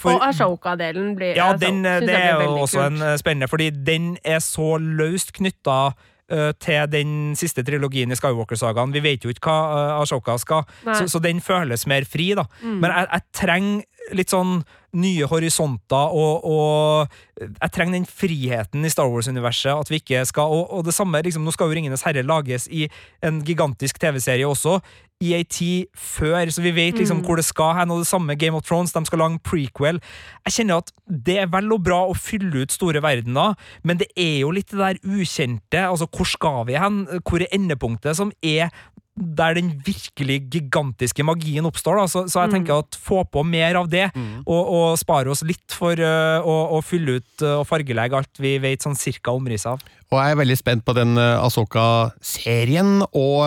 [0.00, 3.02] For, og Ashoka-delen blir Ja, den, det er jo også kult.
[3.02, 8.94] en spennende, fordi den er så løst knytta uh, til den siste trilogien i Skywalker-sagaen.
[8.94, 9.58] Vi vet jo ikke hva
[9.98, 12.46] uh, Ashoka skal, så, så, den føles mer fri, da.
[12.62, 12.80] Mm.
[12.82, 14.60] Men jeg, jeg trenger litt sånn
[14.96, 19.74] nye horisonter, og, og jeg trenger den friheten i Star Wars-universet.
[19.74, 22.68] At vi ikke skal, og, og det samme, liksom, Nå skal jo Ringenes herre lages
[22.72, 22.86] i
[23.24, 24.78] en gigantisk TV-serie også,
[25.24, 27.24] i ei tid før, så vi vet liksom mm.
[27.24, 27.92] hvor det skal hen.
[27.92, 30.00] Og det samme Game of Thrones, de skal lage prequel.
[30.44, 34.10] Jeg kjenner at det er vel og bra å fylle ut store verdener, men det
[34.12, 35.86] er jo litt det der ukjente.
[35.86, 37.06] altså Hvor skal vi hen?
[37.24, 38.68] Hvor er endepunktet, som er
[39.16, 41.96] der den virkelig gigantiske magien oppstår.
[42.00, 42.06] Da.
[42.10, 42.54] Så, så jeg mm.
[42.56, 44.44] tenker at få på mer av det, mm.
[44.44, 48.40] og, og, spare oss litt for uh, å, å, fylle ut uh, og fargelegge alt
[48.42, 49.78] vi vet sånn cirka omrisset av.
[50.12, 53.40] Og jeg er veldig spent på den uh, Asoka-serien, og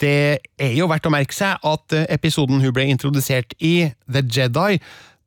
[0.00, 4.72] det er jo verdt å merke seg at episoden hun ble introdusert i, The Jedi,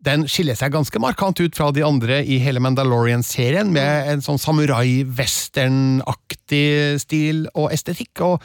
[0.06, 4.40] den skiller seg ganske markant ut fra de andre i hele Mandalorian-serien, med en sånn
[4.40, 8.16] samurai-western-aktig stil og estetikk.
[8.24, 8.40] og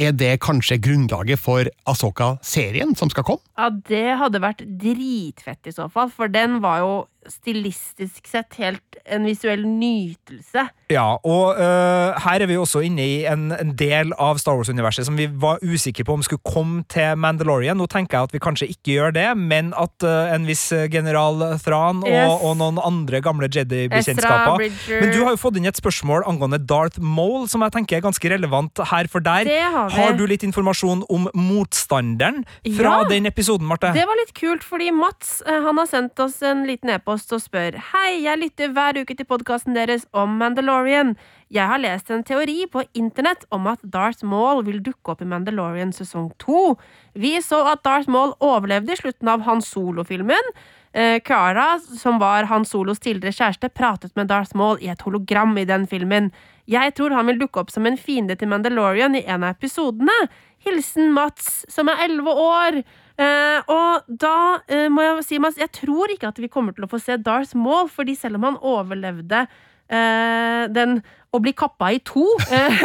[0.00, 3.44] er det kanskje grunnlaget for Asoka-serien som skal komme?
[3.58, 6.92] Ja, det hadde vært dritfett i så fall, for den var jo
[7.28, 10.64] stilistisk sett helt en visuell nytelse.
[10.90, 15.06] Ja, og uh, her er vi også inne i en, en del av Star Wars-universet
[15.06, 17.78] som vi var usikre på om skulle komme til Mandalorian.
[17.78, 21.42] Nå tenker jeg at vi kanskje ikke gjør det, men at uh, en viss general
[21.62, 22.34] Thran og, yes.
[22.40, 27.02] og noen andre gamle Jedi-bekjentskaper Men du har jo fått inn et spørsmål angående Darth
[27.02, 29.48] Mole, som jeg tenker er ganske relevant her for der.
[29.74, 32.42] Har, har, du litt informasjon om motstanderen
[32.78, 33.92] fra ja, den episoden, Marte?
[33.94, 37.32] Det var litt kult, fordi Mats uh, han har sendt oss en liten e-post e-post
[37.34, 41.16] og spør Hei, jeg lytter hver uke til podkasten deres om Mandalorian.
[41.50, 45.26] Jeg har lest en teori på internett om at Darth Maul vil dukke opp i
[45.26, 46.76] Mandalorian sesong to.
[47.14, 50.52] Vi så at Darth Maul overlevde i slutten av Han Solo-filmen.
[50.92, 51.66] Kara, Cara,
[51.98, 55.86] som var Han Solos tidligere kjæreste, pratet med Darth Maul i et hologram i den
[55.90, 56.30] filmen.
[56.70, 60.14] Jeg tror han vil dukke opp som en fiende til Mandalorian i en av episodene.
[60.62, 62.82] Hilsen Mats, som er elleve år.
[63.20, 64.36] Uh, og da
[64.72, 67.18] eh, må jeg si Mats, jeg tror ikke at vi kommer til å få se
[67.20, 72.24] Darth Maul, fordi selv om han overlevde eh, den å bli kappa i to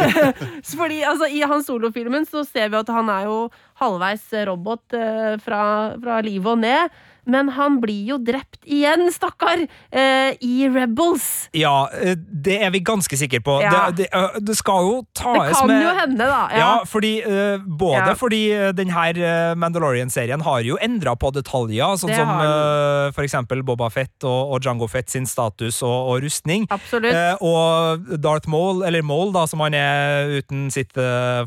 [0.81, 3.37] fordi altså, I hans solofilmen så ser vi at han er jo
[3.79, 4.97] halvveis robot
[5.45, 5.63] fra,
[6.03, 11.49] fra livet og ned men han blir jo drept igjen, stakkar, eh, i Rebels.
[11.55, 13.57] Ja, eh, det er vi ganske sikre på.
[13.63, 13.89] Ja.
[13.89, 16.41] Det, det, det, skal jo tas med Det kan med, jo hende, da.
[16.51, 18.15] Ja, ja fordi, uh, både ja.
[18.17, 18.41] fordi
[18.77, 24.55] denne Mandalorian-serien har jo endra på detaljer, sånn som uh, for eksempel Boba Fett og,
[24.55, 26.67] og Jango Fett sin status og, og rustning.
[26.73, 27.15] Absolutt.
[27.15, 30.93] Uh, og Darth Maul, eller Maul, da, som han er uten sitt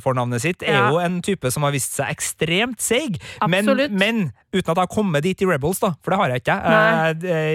[0.02, 3.18] fornavnet sitt, er jo en type som har vist seg ekstremt seig.
[3.48, 6.42] Men, men uten at jeg har kommet dit i Rebels, da, for det har jeg
[6.42, 6.58] ikke.
[6.64, 7.48] Eh,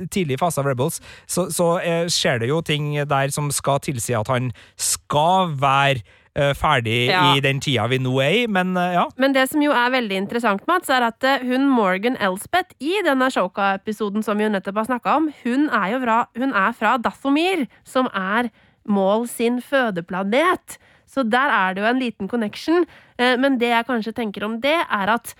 [0.00, 3.82] I tidlig fase av Rebels så, så eh, skjer det jo ting der som skal
[3.84, 4.48] tilsi at han
[4.80, 6.00] skal være
[6.32, 7.26] eh, ferdig ja.
[7.34, 9.04] i den tida vi nå er i, men ja.
[9.20, 13.28] Men det som jo er veldig interessant, Mats, er at hun Morgan Elspeth i denne
[13.34, 16.96] Shoka-episoden som vi jo nettopp har snakka om, hun er jo fra, hun er fra
[17.02, 18.52] Dathomir, som er
[18.88, 20.78] Mål sin fødeplanet.
[21.04, 22.86] Så der er det jo en liten connection.
[23.20, 25.34] Men det jeg kanskje tenker om det, er at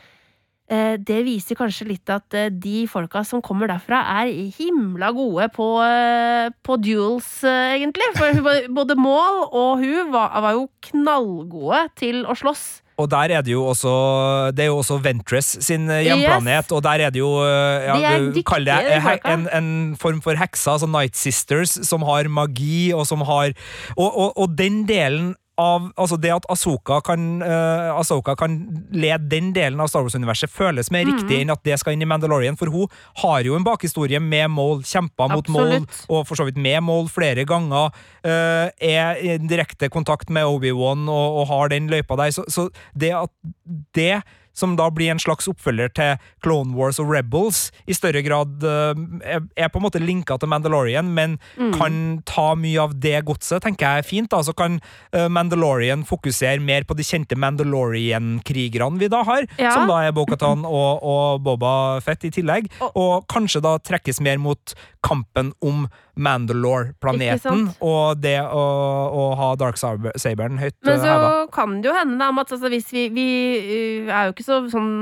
[0.69, 5.69] det viser kanskje litt at eh, de folka som kommer derfra, er himla gode på,
[5.85, 8.11] eh, på duels, egentlig.
[8.19, 12.67] For både Mål og hun var, var, jo knallgode til å slåss.
[12.99, 13.91] Og der er det jo også
[14.59, 16.73] Det er jo også Ventress sin hjemplanet, yes.
[16.75, 20.75] og der er det jo ja, de er dyktige, det en, en, form for hekser,
[20.75, 23.55] altså Night Sisters, som har magi, og som har
[23.95, 28.57] Og, og, og den delen av altså det at Asoka kan, uh, Ahsoka kan
[28.95, 31.13] lede den delen av Star Wars-universet, føles mer mm.
[31.13, 32.87] riktig enn at det skal inn i Mandalorian, for hun
[33.25, 37.11] har jo en bakhistorie med Maul, kjempa mot Maul, og for så vidt med Maul
[37.13, 37.91] flere ganger,
[38.23, 42.69] uh, er i direkte kontakt med Obi-Wan og, og, har den løypa der, så, så
[42.95, 43.33] det at
[43.97, 44.21] det
[44.59, 48.99] som da blir en slags oppfølger til Clone Wars og Rebels, i større grad uh,
[49.57, 51.73] er på en måte linka til Mandalorian, men mm.
[51.77, 54.31] kan ta mye av det godset, tenker jeg er fint.
[54.33, 59.73] da, Så kan uh, Mandalorian fokusere mer på de kjente Mandalorian-krigerne vi da har, ja.
[59.75, 61.73] som da er Bokhatan og, og, Boba
[62.05, 64.75] Fett i tillegg, og kanskje da trekkes mer mot
[65.07, 65.87] kampen om
[66.19, 68.65] Mandalore-planeten og det å,
[69.15, 71.31] å ha Darksaberen høyt Men eh, så heva.
[71.55, 73.29] kan det jo hende, da, Mats, altså hvis vi, vi
[74.09, 74.93] uh, er jo ikke så sånn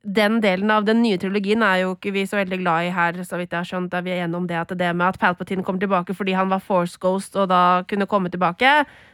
[0.00, 3.18] den delen av den nye trilogien er jo ikke vi så veldig glad i her,
[3.20, 3.92] så vidt jeg har skjønt.
[3.92, 6.48] Er vi er enige om det at det med at Palpatine kommer tilbake fordi han
[6.48, 8.70] var Force Ghost og da kunne komme tilbake.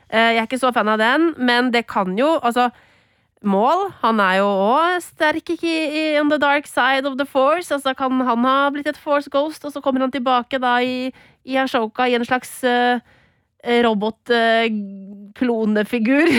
[0.07, 2.71] Eh, Jeg er ikke så fan av den, men det kan jo Altså,
[3.47, 7.75] Maul, han er jo òg sterk ikke i on the dark side of the force.
[7.75, 11.13] Altså, kan han ha blitt et Force Ghost, og så kommer han tilbake da i,
[11.47, 12.97] i Ashoka i en slags uh,
[13.87, 16.27] robot-klonefigur?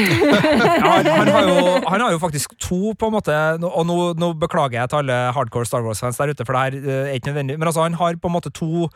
[0.78, 1.55] Ja, han, han, har jo,
[1.91, 3.34] han har jo faktisk to, på en måte,
[3.64, 6.74] og nå, nå beklager jeg til alle hardcore Star Wars-fans der ute, for det her
[6.78, 8.89] eh, er ikke nødvendig, men altså, han har på en måte to eh,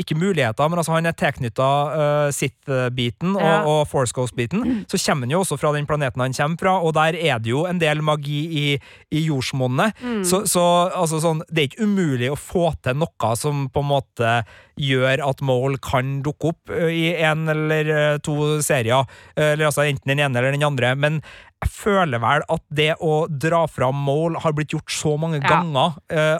[0.00, 3.60] ikke muligheter, men altså han er tilknytta uh, Sith-biten og, Ja.
[3.66, 4.84] og Force Ghost-biten.
[4.88, 7.50] Så kommer han jo også fra den planeten han kommer fra, og der er det
[7.50, 8.78] jo en del magi i,
[9.10, 9.92] i jordsmonnet.
[10.02, 10.24] Mm.
[10.24, 13.90] Så, så altså, sånn, det er ikke umulig å få til noe som på en
[13.90, 14.34] måte
[14.80, 19.04] gjør at Mole kan dukke opp i en eller to serier.
[19.36, 20.94] Eller altså enten den ene eller den andre.
[20.96, 21.20] Men
[21.60, 25.48] jeg føler vel at det å dra fram mål har blitt gjort så mange Ja.
[25.60, 25.98] ganger,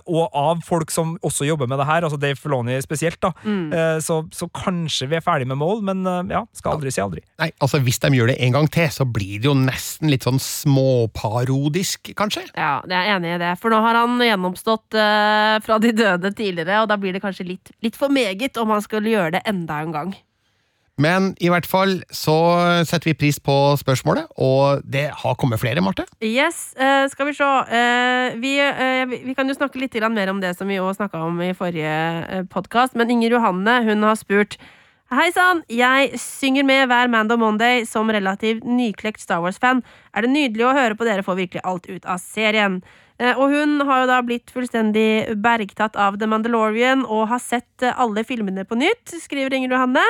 [0.08, 3.34] og av folk som også jobber med det her, altså Dave Filoni spesielt, da.
[3.44, 4.00] Mm.
[4.00, 6.00] Så, så kanskje vi er ferdig med mål, men
[6.32, 7.20] ja, skal aldri si aldri.
[7.42, 10.24] Nei, altså Hvis de gjør det en gang til, så blir det jo nesten litt
[10.24, 12.46] sånn småparodisk, kanskje?
[12.56, 13.52] Ja, jeg er enig i det.
[13.60, 17.46] For nå har han gjennomstått uh, fra de døde tidligere, og da blir det kanskje
[17.52, 20.18] litt, litt for meget om han skulle gjøre det enda en gang.
[21.00, 22.36] Men i hvert fall så
[22.84, 26.04] setter vi pris på spørsmålet, og det har kommet flere, Marte.
[26.20, 27.46] Yes, eh, skal vi se.
[27.46, 30.96] Eh, vi, eh, vi vi kan jo snakke litt mer om det som vi òg
[30.96, 34.58] snakka om i forrige podkast, men Inger Johanne hun har spurt
[35.10, 39.82] Hei sann, jeg synger med hver Mando Monday som relativt nyklekt Star Wars-fan.
[40.14, 42.76] Er det nydelig å høre på dere få virkelig alt ut av serien.
[43.20, 47.84] Eh, Og hun har jo da blitt fullstendig bergtatt av The Mandalorian og har sett
[47.84, 50.04] eh, alle filmene på nytt, skriver Inger Johanne.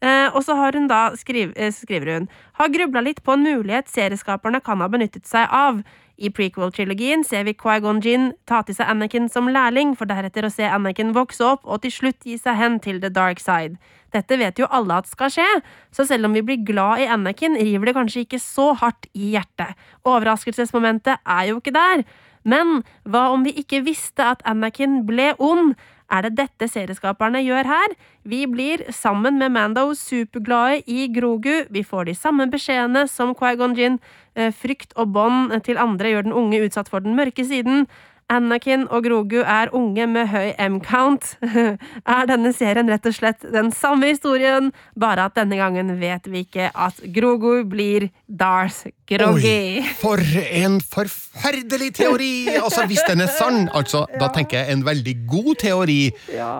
[0.00, 3.92] Eh, og så har hun da, skriv, skriver hun, har grubla litt på en mulighet
[3.92, 5.84] serieskaperne kan ha benyttet seg av.
[6.14, 10.52] I prequel-trilogien ser vi Qui-Gon Jinn ta til seg Anakin som lærling, for deretter å
[10.52, 13.80] se Anakin vokse opp og til slutt gi seg hen til the dark side.
[14.14, 15.48] Dette vet jo alle at skal skje,
[15.90, 19.32] så selv om vi blir glad i Anakin, river det kanskje ikke så hardt i
[19.34, 19.74] hjertet.
[20.06, 22.04] Overraskelsesmomentet er jo ikke der.
[22.44, 25.74] Men hva om vi ikke visste at Anakin ble ond?
[26.12, 27.94] Er det dette serieskaperne gjør her?
[28.28, 31.64] Vi blir, sammen med Mando, superglade i Grogu.
[31.72, 33.98] Vi får de samme beskjedene som Qui-Gon Jinn.
[34.36, 37.88] Eh, Frykt og bånd til andre gjør den unge utsatt for den mørke siden.
[38.32, 41.34] Anakin og Grogu er unge med høy M-count.
[42.14, 46.44] Er denne serien rett og slett den samme historien, bare at denne gangen vet vi
[46.44, 49.84] ikke at Grogu blir Darth Groggy?
[50.00, 52.48] for en forferdelig teori!
[52.54, 56.00] Altså, Hvis den er sann, altså, da tenker jeg en veldig god teori.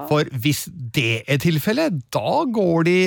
[0.09, 2.99] For hvis det er tilfellet, da går de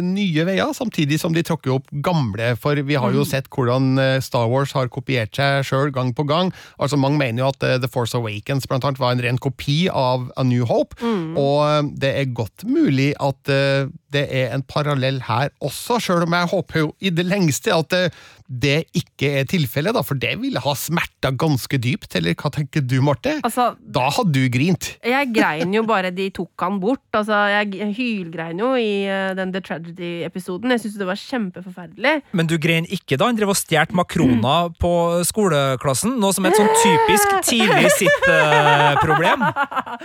[0.00, 2.52] nye veier, samtidig som de tråkker opp gamle.
[2.60, 6.24] For vi har jo sett hvordan eh, Star Wars har kopiert seg sjøl gang på
[6.28, 6.52] gang.
[6.78, 9.86] Altså Mange mener jo at eh, The Force Awakens blant annet var en ren kopi
[9.88, 10.96] av A New Hope.
[11.02, 13.40] Og eh, det er godt mulig at
[14.12, 17.94] det er en parallell her også, sjøl om jeg håper jo i det lengste at
[18.52, 22.16] det ikke er tilfellet, da, for det ville ha smerta ganske dypt.
[22.18, 23.38] Eller hva tenker du, Marte?
[23.46, 24.92] Altså, Da hadde du grint.
[25.04, 27.04] Jeg grein jo bare de tok han bort.
[27.16, 30.74] Altså, jeg hylgrein jo i eh, den The Tragedy-episoden.
[30.74, 32.14] Jeg syntes det var kjempeforferdelig.
[32.36, 34.92] Men du grein ikke da han drev og stjal makroner på
[35.28, 36.18] skoleklassen?
[36.20, 39.46] Noe som er et sånn typisk tidlig sitt-problem?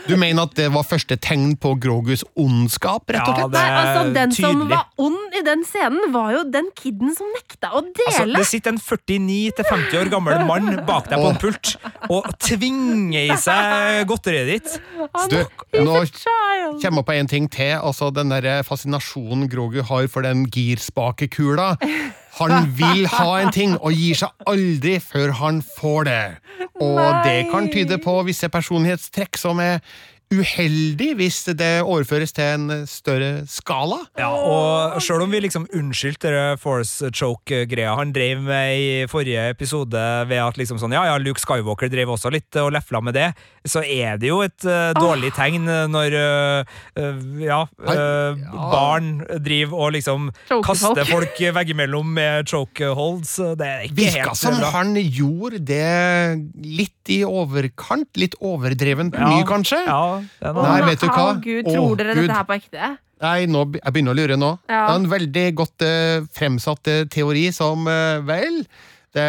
[0.07, 3.43] Du mener at det var første tegn på Grogus ondskap, rett og slett?
[3.43, 6.71] Ja, det det Nei, altså, Den som var ond i den scenen, var jo den
[6.77, 8.36] kiden som nekta å Altså, dele.
[8.37, 11.73] Det sitter en 49-50 år gammel mann bak deg på en pult
[12.13, 14.77] og tvinger i seg godteriet ditt.
[15.31, 15.39] Du,
[15.81, 15.97] nå
[16.81, 17.75] kommer jeg på en ting til.
[17.77, 21.73] Altså Den der fascinasjonen Grogu har for den girspakekula.
[22.37, 26.21] Han vil ha en ting, og gir seg aldri før han får det.
[26.83, 29.81] Og det kan tyde på visse personlighetstrekk som er
[30.33, 34.01] uheldig hvis det overføres til en større skala.
[34.19, 39.47] Ja, og selv om vi liksom unnskyldte det force choke-greia han drev med i forrige
[39.53, 43.15] episode ved at liksom sånn, ja, ja, Luke Skywalker drev også litt og lefla med
[43.15, 43.29] det,
[43.67, 49.09] så er det jo et uh, dårlig tegn når uh, uh, ja, eh, barn
[49.43, 50.29] driver og liksom
[50.65, 51.39] kaster folk.
[51.57, 53.37] veggimellom med chokeholds.
[53.59, 54.71] Det er ikke Virka helt som bra.
[54.75, 55.87] han gjorde det
[56.63, 58.07] litt i overkant.
[58.17, 59.27] Litt overdrevent Ja.
[59.31, 59.79] mye, kanskje?
[59.85, 60.53] Ja, det er.
[60.61, 61.25] Nei, vet du hva?
[61.35, 62.27] Å, Gud, tror dere Gud.
[62.27, 62.91] dette her på ekte?
[63.21, 64.51] Nei, nå, jeg begynner å lure nå.
[64.69, 64.83] Ja.
[64.87, 68.59] Det er en veldig godt eh, fremsatt eh, teori som eh, vel
[69.17, 69.27] det,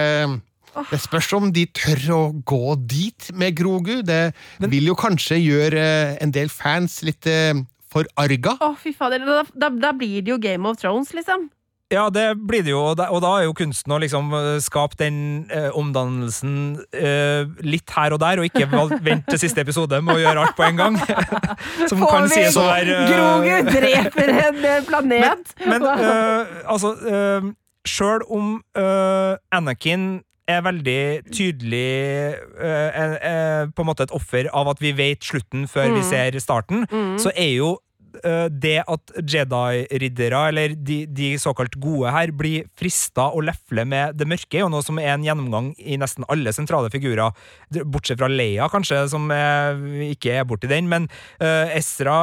[0.90, 4.02] det spørs om de tør å gå dit med Grogu.
[4.04, 7.54] Det vil jo kanskje gjøre eh, en del fans litt eh,
[7.88, 8.58] forarga.
[8.60, 9.24] Å, fy fader.
[9.24, 11.48] Da, da, da blir det jo Game of Thrones, liksom.
[11.90, 14.58] Ja, det blir det jo, og da, og da er jo kunsten å liksom eh,
[14.60, 16.52] skape den eh, omdannelsen
[16.92, 18.68] eh, litt her og der, og ikke
[19.08, 20.98] vente til siste episode med å gjøre alt på en gang.
[21.88, 23.08] Som Får kan vi sies å være uh...
[23.08, 25.54] Grogu dreper en eh, planet!
[25.70, 27.48] Men øh, altså uh,
[27.88, 30.18] Sjøl om uh, Anakin
[30.48, 31.00] er veldig
[31.32, 31.88] tydelig
[32.60, 36.02] uh, er, er på en måte et offer av at vi vet slutten før vi
[36.04, 36.08] Mm.
[36.10, 37.16] ser starten, Mm.
[37.20, 37.78] så er jo
[38.50, 44.28] det at Jedi-riddere, eller de, de såkalt gode her, blir frista og lefler med det
[44.28, 47.34] mørke, er jo noe som er en gjennomgang i nesten alle sentrale figurer,
[47.84, 51.08] bortsett fra Leia, kanskje, som er, ikke er borti den, men
[51.42, 52.18] uh, Ezra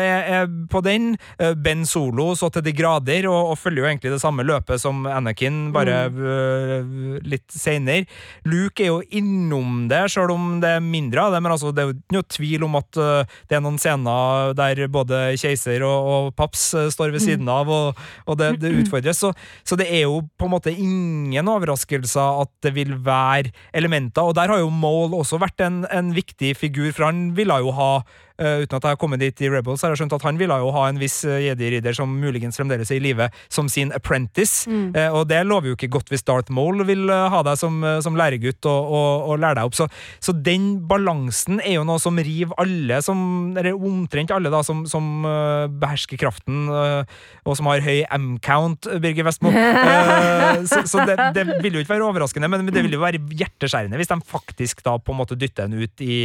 [0.00, 1.14] er, er på den.
[1.60, 5.06] ben Solo så til de grader, og, og følger jo egentlig det samme løpet som
[5.08, 8.06] Anakin, bare øh, litt seinere.
[8.48, 11.82] Luke er jo innom det, sjøl om det er mindre av det, men altså, det
[11.82, 15.84] er jo ikke noe tvil om at uh, det er noen scener der både keiser
[15.86, 19.22] og, og paps øh, står ved siden av, og, og det, det utfordres.
[19.22, 19.32] Så,
[19.66, 24.36] så det er jo på en måte ingen overraskelser at det vil være elementer, og
[24.38, 27.92] der har jo Maul også vært en, en viktig figur, for han ville jo ha
[28.40, 30.56] eh, uten at jeg har kommet dit i Rebels, har jeg skjønt at han ville
[30.62, 34.68] jo ha en viss eh, jedi-ridder som muligens fremdeles er i live, som sin apprentice.
[34.70, 38.16] Eh, og det lover jo ikke godt hvis Darth Maul vil ha deg som, som
[38.18, 39.76] læregutt og, og, og lære deg opp.
[39.78, 39.88] Så,
[40.22, 43.20] så den balansen er jo noe som river alle som
[43.58, 49.26] Eller omtrent alle, da, som, som eh, behersker kraften, og som har høy M-count, Birger
[49.26, 49.52] Vestmo.
[50.70, 53.98] Så så det, det vil jo ikke være overraskende, men det vil jo være hjerteskjærende
[54.00, 56.18] hvis de faktisk da på en måte dytter en ut i,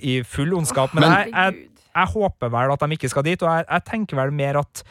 [0.00, 0.94] i full ondskap.
[0.96, 4.18] Men, jeg, jeg, jeg håper vel at de ikke skal dit, og jeg, jeg tenker
[4.18, 4.82] vel mer at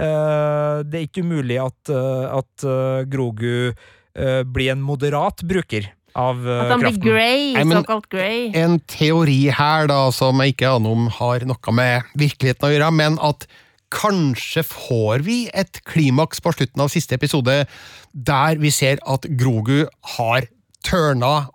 [0.00, 5.90] uh, det er ikke umulig at, uh, at eh, Grogu uh, blir en moderat bruker
[6.16, 8.48] av At han blir grey, Nei, men- såkalt grey.
[8.56, 12.90] En teori her da, som jeg ikke aner om har noe med virkeligheten å gjøre,
[12.96, 13.44] men at
[13.92, 17.66] kanskje får vi et klimaks på slutten av siste episode
[18.12, 19.84] der vi ser at Grogu
[20.16, 20.48] har
[20.86, 21.50] tørna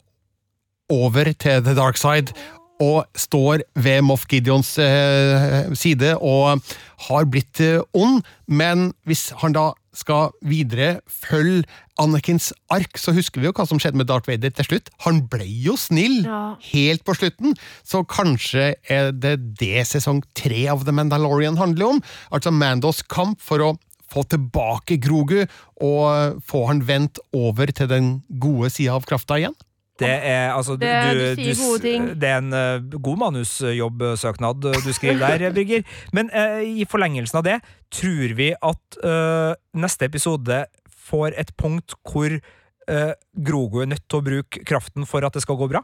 [0.91, 2.35] over til the dark side
[2.81, 6.63] og står ved Moff Gideons eh, side og
[7.07, 11.65] har blitt eh, ond, men hvis han da skal videre følge
[11.99, 14.87] Anakins ark, så husker vi jo hva som skjedde med Darth Vader til slutt.
[15.05, 16.55] Han ble jo snill Ja.
[16.71, 17.53] helt på slutten,
[17.83, 22.03] så kanskje er det det sesong tre av The Mandalorian handler om?
[22.31, 23.73] Altså Mandos kamp for å
[24.11, 25.45] få tilbake Grogu
[25.81, 28.09] og få han vendt over til den
[28.39, 29.55] gode sida av krafta igjen?
[30.01, 32.07] Det er, altså, du, Det- du du, sier s- gode ting.
[32.19, 35.83] det er en uh, god manusjobbsøknad du skriver der, Birger.
[36.13, 37.59] Men uh, i forlengelsen av det,
[37.93, 40.63] tror vi at uh, neste episode
[41.11, 45.43] får et punkt hvor uh, Grogu er nødt til å bruke kraften for at det
[45.45, 45.83] skal gå bra?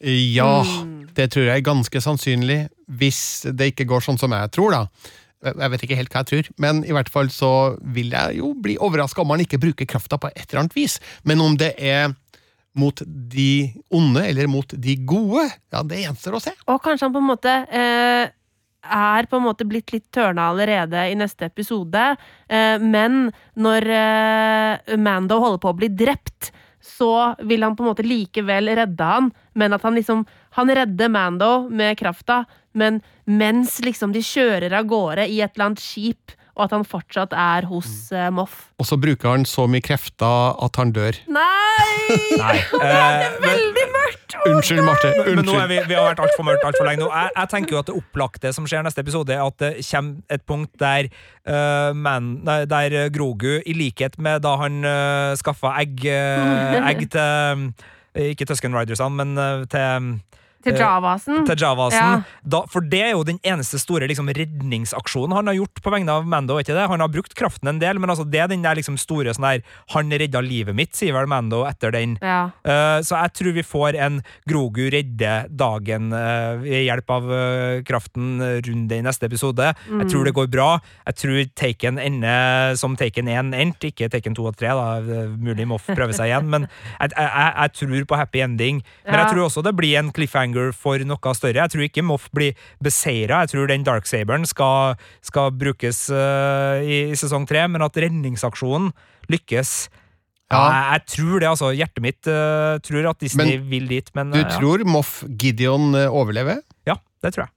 [0.00, 1.10] Ja, Mm.
[1.12, 4.86] det tror jeg er ganske sannsynlig, hvis det ikke går sånn som jeg tror, da.
[5.44, 7.50] Jeg vet ikke helt hva jeg tror, men i hvert fall så
[7.84, 10.98] vil jeg jo bli overraska om han ikke bruker krafta på et eller annet vis.
[11.24, 12.14] Men om det er
[12.78, 16.52] mot de onde eller mot de gode, ja, det gjenstår å se.
[16.70, 18.30] Og kanskje han på en måte eh,
[18.80, 22.04] er på en måte blitt litt tørna allerede i neste episode,
[22.48, 27.90] eh, men når eh, Mando holder på å bli drept, så vil han på en
[27.90, 30.24] måte likevel redde han, men at han liksom
[30.56, 35.68] Han redder Mando med krafta, men mens liksom de kjører av gårde i et eller
[35.68, 38.68] annet skip, og at han fortsatt er hos uh, Moff.
[38.80, 41.18] Og så bruker han så mye krefter at han dør.
[41.30, 41.98] Nei!
[42.42, 42.56] Nei.
[42.82, 44.36] er men, Veldig mørkt!
[44.46, 45.10] Unnskyld, Marte.
[45.26, 47.10] men nå er vi, vi har vært altfor mørkt altfor lenge nå.
[47.12, 50.36] Jeg, jeg tenker jo at det opplagte som skjer neste episode, er at det kommer
[50.36, 51.10] et punkt der,
[51.50, 56.78] uh, men, nei, der eh, Grogu, i likhet med da han uh, skaffa egg, uh,
[56.90, 57.72] egg til
[58.14, 60.18] eh, Ikke Tusken Ridersene, men eh, til
[60.64, 61.44] Til Javasen.
[61.48, 62.20] til Javasen.
[62.20, 62.40] Ja.
[62.52, 66.12] Da, for det er jo den eneste store liksom, redningsaksjonen han har gjort på vegne
[66.12, 66.58] av Mando.
[66.60, 66.84] Ikke det?
[66.90, 69.46] Han har brukt kraften en del, men altså, det er den der liksom, store sånn
[69.46, 72.18] der Han redda livet mitt, sier vel Mando etter den.
[72.20, 72.50] Ja.
[72.66, 77.80] Uh, så jeg tror vi får en Grogu redde dagen uh, ved hjelp av uh,
[77.86, 78.36] kraften
[78.66, 79.72] runde i neste episode.
[79.88, 80.68] Jeg tror det går bra.
[81.08, 84.76] Jeg tror Taken ender som Taken 1 endte, ikke Taken 2 og 3.
[84.76, 85.24] Da.
[85.40, 86.68] Mulig Moff prøver seg igjen, men
[87.00, 88.84] jeg, jeg, jeg, jeg tror på happy ending.
[89.08, 91.62] Men jeg tror også det blir en cliffhanger for noe større.
[91.62, 93.42] Jeg tror ikke Moff blir beseira.
[93.44, 98.90] Jeg tror den darksaberen skal, skal brukes uh, i, i sesong tre, men at redningsaksjonen
[99.30, 99.74] lykkes.
[100.50, 101.70] Ja, jeg, jeg tror det, altså.
[101.78, 104.88] Hjertet mitt uh, tror at Disney Men vil dit, men Du tror ja.
[104.90, 106.64] Moff Gideon eh, overlever?
[106.88, 107.54] ja, det tror jeg.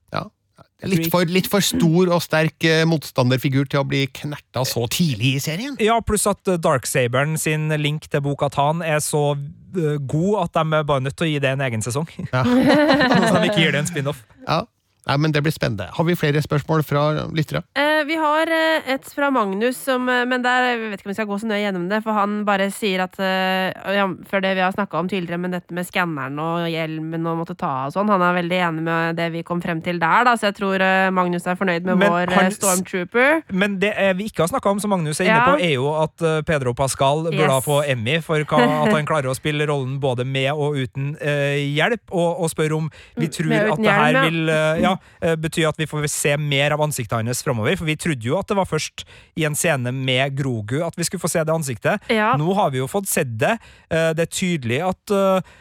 [0.90, 5.38] Litt for, litt for stor og sterk eh, motstanderfigur til å bli knerta så tidlig
[5.38, 5.78] i serien?
[5.84, 10.80] Ja, pluss at eh, Darksaberen sin link til Bo-Katan er så eh, god at de
[10.82, 12.10] er bare nødt til å gi det en egen sesong.
[12.34, 12.44] Ja.
[13.30, 14.24] så de ikke gir det en spin-off.
[14.44, 14.64] Ja.
[15.08, 15.90] Nei, men Det blir spennende.
[15.92, 17.02] Har vi flere spørsmål fra
[17.36, 17.64] lyttere?
[17.76, 21.12] Eh, vi har eh, et fra Magnus, som, eh, men der jeg vet ikke om
[21.12, 22.00] vi skal gå så nøye gjennom det.
[22.06, 25.52] For han bare sier at eh, ja, For det vi har snakka om tidligere, men
[25.56, 28.84] dette med skanneren og hjelmen og måtte ta av og sånn, han er veldig enig
[28.86, 31.84] med det vi kom frem til der, da, så jeg tror eh, Magnus er fornøyd
[31.90, 33.42] med Men vår han Stormtrooper.
[33.52, 35.46] Men det eh, vi ikke har snakka om, som Magnus er inne Ja.
[35.52, 37.66] på, er jo at eh, Pedro Pascal burde ha Yes.
[37.68, 41.60] få Emmy for hva, at han klarer å spille rollen både med og uten eh,
[41.76, 42.90] hjelp, og, og spør om
[43.20, 44.48] vi tror at det her hjelm,
[44.84, 44.93] ja.
[45.22, 47.78] Eh, ja, eh, at vi får se mer av ansiktet hans framover.
[47.80, 49.06] For vi trodde jo at det var først
[49.40, 52.10] i en scene med Grogu at vi skulle få se det ansiktet.
[52.14, 52.34] Ja.
[52.40, 53.58] Nå har vi jo fått sett det.
[53.90, 55.54] Eh, det er tydelig at eh,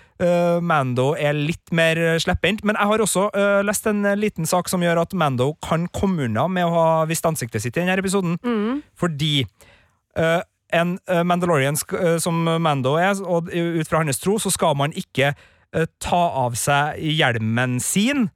[0.62, 4.84] Mando er litt mer slepphendt, men jeg har også uh, lest en liten sak som
[4.84, 8.36] gjør at Mando kan komme unna med å ha visst ansiktet sitt i denne episoden.
[8.44, 8.84] Mm.
[8.94, 9.42] Fordi
[10.20, 10.38] uh,
[10.72, 10.94] en
[11.26, 15.34] Mandalorian eh, som Mando er, og ut fra hans tro, så skal man ikke
[16.04, 18.26] ta av seg hjelmen sin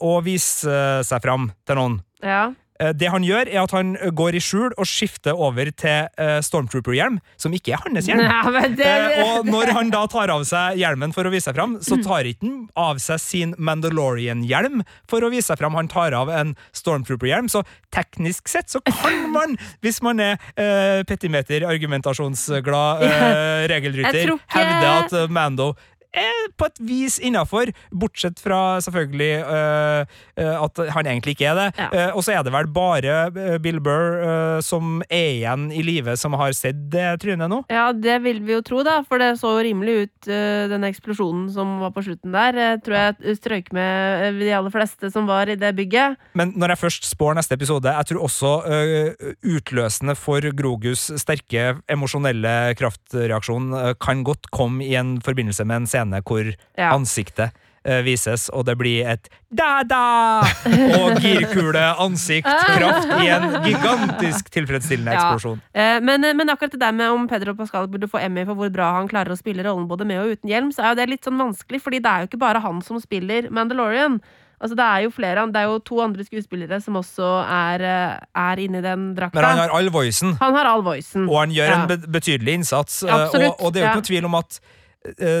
[0.00, 2.00] og vise seg fram til noen.
[2.24, 2.48] Ja.
[2.78, 6.06] Eh, Det han gjør, er at han eh, går i skjul og skifter over til
[6.14, 8.22] eh, Stormtrooper-hjelm, som ikke er hans hjelm.
[8.54, 11.56] Nei, det, Eh, og når han da tar av seg hjelmen for å vise seg
[11.58, 15.74] fram, så tar ikke han av seg sin Mandalorian-hjelm for å vise seg fram.
[15.78, 21.02] Han tar av en Stormtrooper-hjelm, så teknisk sett så kan man, hvis man er uh,
[21.08, 25.72] petimeter, argumentasjonsglad uh, regelrytter, ikke- hevde at eh, Mando
[26.16, 31.58] er på et vis innafor, bortsett fra selvfølgelig eh, eh, at han egentlig ikke er
[31.58, 31.68] det.
[31.78, 31.88] Ja.
[31.92, 35.82] Uh, og så er det vel bare eh, Bill Burr uh, som er igjen i
[35.84, 37.60] live, som har sett det trynet nå.
[37.72, 41.48] Ja, det vil vi jo tro, da, for det så rimelig ut, uh, den eksplosjonen
[41.54, 42.58] som var på slutten der.
[42.58, 46.18] Jeg tror jeg strøyk med eh, de aller fleste som var i det bygget.
[46.38, 48.54] Men når jeg først spår neste episode, jeg tror også
[49.46, 53.70] utløsende for Grogus sterke emosjonelle kraftreaksjon
[54.02, 56.92] kan godt komme i en forbindelse med en scene hvor Ja.
[56.94, 57.50] ansiktet
[57.88, 60.42] uh, vises, og det blir et da-da!
[60.98, 62.46] Og girkule, ansikt,
[62.76, 65.20] kraft i en gigantisk tilfredsstillende Ja.
[65.22, 65.60] eksplosjon.
[65.74, 68.70] Eh, Men, men akkurat det der med om Pedro Pascal burde få Emmy for hvor
[68.70, 71.08] bra han klarer å spille rollen både med og uten hjelm, så er jo det
[71.08, 74.20] litt sånn vanskelig, fordi det er jo ikke bare han som spiller Mandalorian.
[74.60, 78.18] Altså Det er jo flere, det er jo to andre skuespillere som også er, eh,
[78.34, 79.38] er inni den drakta.
[79.38, 80.34] Men han har all voicen.
[80.40, 81.28] Han har all voicen.
[81.30, 81.82] Og han gjør Ja.
[81.86, 83.04] en betydelig innsats.
[83.04, 83.92] Absolutt, og, og det er jo ja.
[83.94, 84.60] ikke noe tvil om at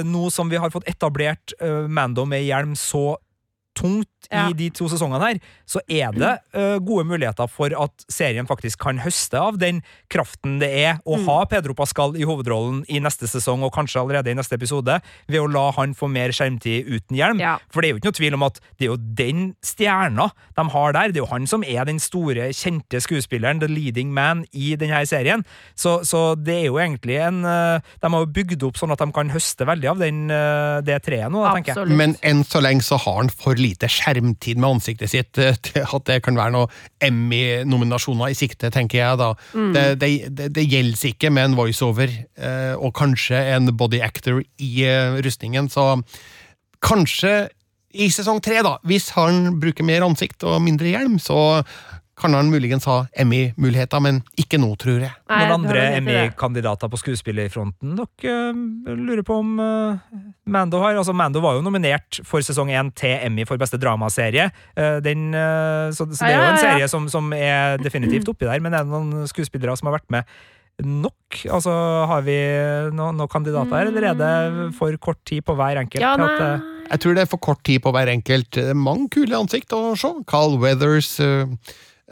[0.06, 3.18] nå som vi har fått etablert øh, Mando med hjelm så
[3.78, 4.48] tungt Ja.
[4.50, 8.76] i de to sesongene her, så er det uh, gode muligheter for at serien faktisk
[8.82, 9.78] kan høste av den
[10.12, 11.24] kraften det er å Mm.
[11.30, 14.98] ha Pedro Pascal i hovedrollen i neste sesong, og kanskje allerede i neste episode,
[15.30, 17.40] ved å la han få mer skjermtid uten hjelm.
[17.40, 17.56] Ja.
[17.72, 20.28] For det er jo ikke noe tvil om at det er jo den stjerna
[20.58, 21.08] de har der.
[21.14, 25.00] Det er jo han som er den store, kjente skuespilleren, the leading man, i denne
[25.08, 25.44] serien.
[25.74, 28.98] Så, så det er jo egentlig en uh, De har jo bygd opp sånn at
[28.98, 31.96] de kan høste veldig av den, uh, det treet nå, da, tenker jeg.
[31.96, 35.84] Men enn så lenge så har han for lite skjermtid med ansiktet sitt eh, til
[35.84, 36.70] at det kan være noe
[37.04, 39.32] Emmy-nominasjoner i sikte, tenker jeg da.
[39.52, 44.40] Det, det, det, det gjelder ikke med en voiceover eh, og kanskje en body actor
[44.40, 45.94] i eh, rustningen, så
[46.84, 47.48] kanskje
[47.98, 51.62] i sesong tre, da, hvis han bruker mer ansikt og mindre hjelm, så
[52.18, 55.12] kan han muligens ha Emmy-muligheter, men ikke nå, tror jeg.
[55.30, 55.84] Nei, Noen andre.
[55.98, 60.18] Emmy-kandidater på skuespillerfronten dere eh, lurer på om eh,
[60.50, 60.98] Mando har?
[60.98, 64.50] Altså, Mando var jo nominert for sesong én til Emmy for beste dramaserie.
[64.76, 65.30] Eh, den,
[65.94, 68.86] så, så det er jo en serie som, som er definitivt oppi der, men er
[68.86, 70.38] det noen skuespillere som har vært med
[70.84, 71.42] nok?
[71.50, 71.72] Altså,
[72.08, 72.36] Har vi
[72.94, 76.02] noen, no kandidater her, eller er det for kort tid på hver enkelt?
[76.02, 78.58] Ja, at, Jeg tror det er for kort tid på hver enkelt.
[78.74, 80.12] Mange kule ansikt å se.
[80.30, 81.50] Carl Weathers, uh,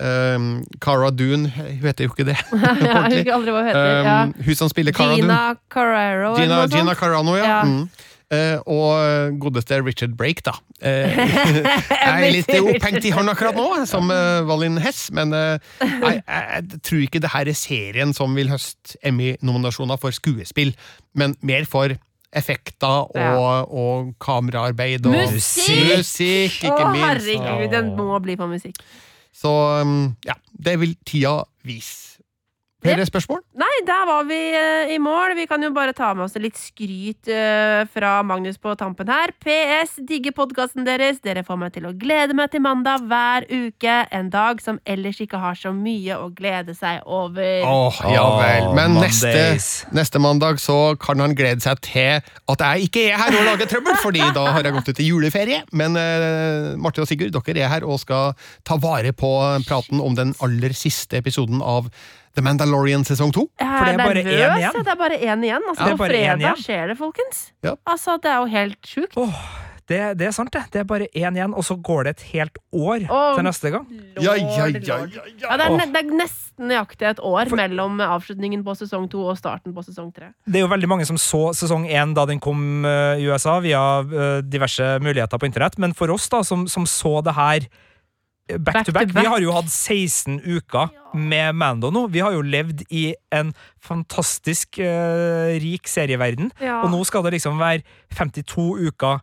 [0.00, 2.36] um, Cara Dune Hun heter jo ikke det.
[2.52, 3.94] Ja, hun husker aldri hva hun heter.
[4.04, 4.18] ja.
[4.24, 5.62] Um, hun som spiller Cara Gina Dune.
[5.72, 6.66] Carrero, Gina.
[6.72, 7.46] Gina Carano, ja.
[7.46, 7.62] Ja.
[7.64, 7.88] Mm.
[8.26, 10.56] Uh, og godeste Richard Brake, da.
[10.82, 11.14] Uh,
[12.06, 16.24] jeg er litt opphengt i han akkurat nå, som uh, Valin Hess, men eh, jeg,
[16.26, 20.74] jeg tror ikke det her er serien som vil høste Emmy-nominasjoner for skuespill,
[21.14, 21.94] men mer for
[22.36, 23.62] effekter og, Ja.
[23.62, 25.94] og kameraarbeid og Musikk!
[26.02, 27.30] musikk, ikke Å, minst.
[27.30, 28.82] herregud, den må bli på musikk.
[29.36, 29.52] Så
[29.82, 30.34] um, ja,
[30.64, 32.15] det vil tida vise.
[32.86, 33.42] Flere spørsmål?
[33.58, 35.34] Nei, der var vi eh, i mål.
[35.38, 39.32] Vi kan jo bare ta med oss litt skryt eh, fra Magnus på tampen her.
[39.42, 41.20] PS, digger podkasten deres.
[41.24, 43.96] Dere får meg til å glede meg til mandag hver uke.
[44.14, 47.66] En dag som ellers ikke har så mye å glede seg over.
[47.66, 48.68] Åh, ja vel.
[48.76, 49.32] Men neste,
[49.96, 53.70] neste mandag så kan han glede seg til at jeg ikke er her og lager
[53.70, 55.62] trøbbel, fordi da har jeg gått ut i juleferie.
[55.76, 58.36] Men uh, Marte og Sigurd, dere er her og skal
[58.66, 59.32] ta vare på
[59.66, 61.90] praten om den aller siste episoden av
[62.36, 63.46] The Mandalorian sesong to.
[63.58, 64.80] For det er bare én igjen.
[64.84, 65.62] Det er bare én igjen.
[65.70, 66.58] Altså, Ja, på fredag igjen.
[66.60, 67.46] skjer det, folkens.
[67.64, 67.76] Ja.
[67.88, 69.16] Altså, Det er jo helt sjukt.
[69.16, 69.32] Oh,
[69.86, 70.64] Det, det er sant, det.
[70.74, 73.36] Det er bare én igjen, og så går det et helt år Åh.
[73.36, 73.84] til neste gang.
[74.18, 75.56] Ja, ja, Lord, ja, ja, Ja, ja.
[75.56, 79.38] det, er, ne- det er nesten nøyaktig et år mellom avslutningen på sesong to og
[79.38, 80.32] starten på sesong tre.
[80.44, 83.60] Det er jo veldig mange som så sesong én da den kom eh, i USA,
[83.62, 87.68] via eh, diverse muligheter på internett, men for oss da, som, som så det her
[88.58, 89.22] back, Back to to back, back.
[89.22, 92.06] Vi har jo hatt 16 uker med Mando nå.
[92.12, 96.82] Vi har jo levd i en fantastisk uh, rik serieverden, Ja.
[96.84, 97.82] og nå skal det liksom være
[98.16, 99.18] 52 uker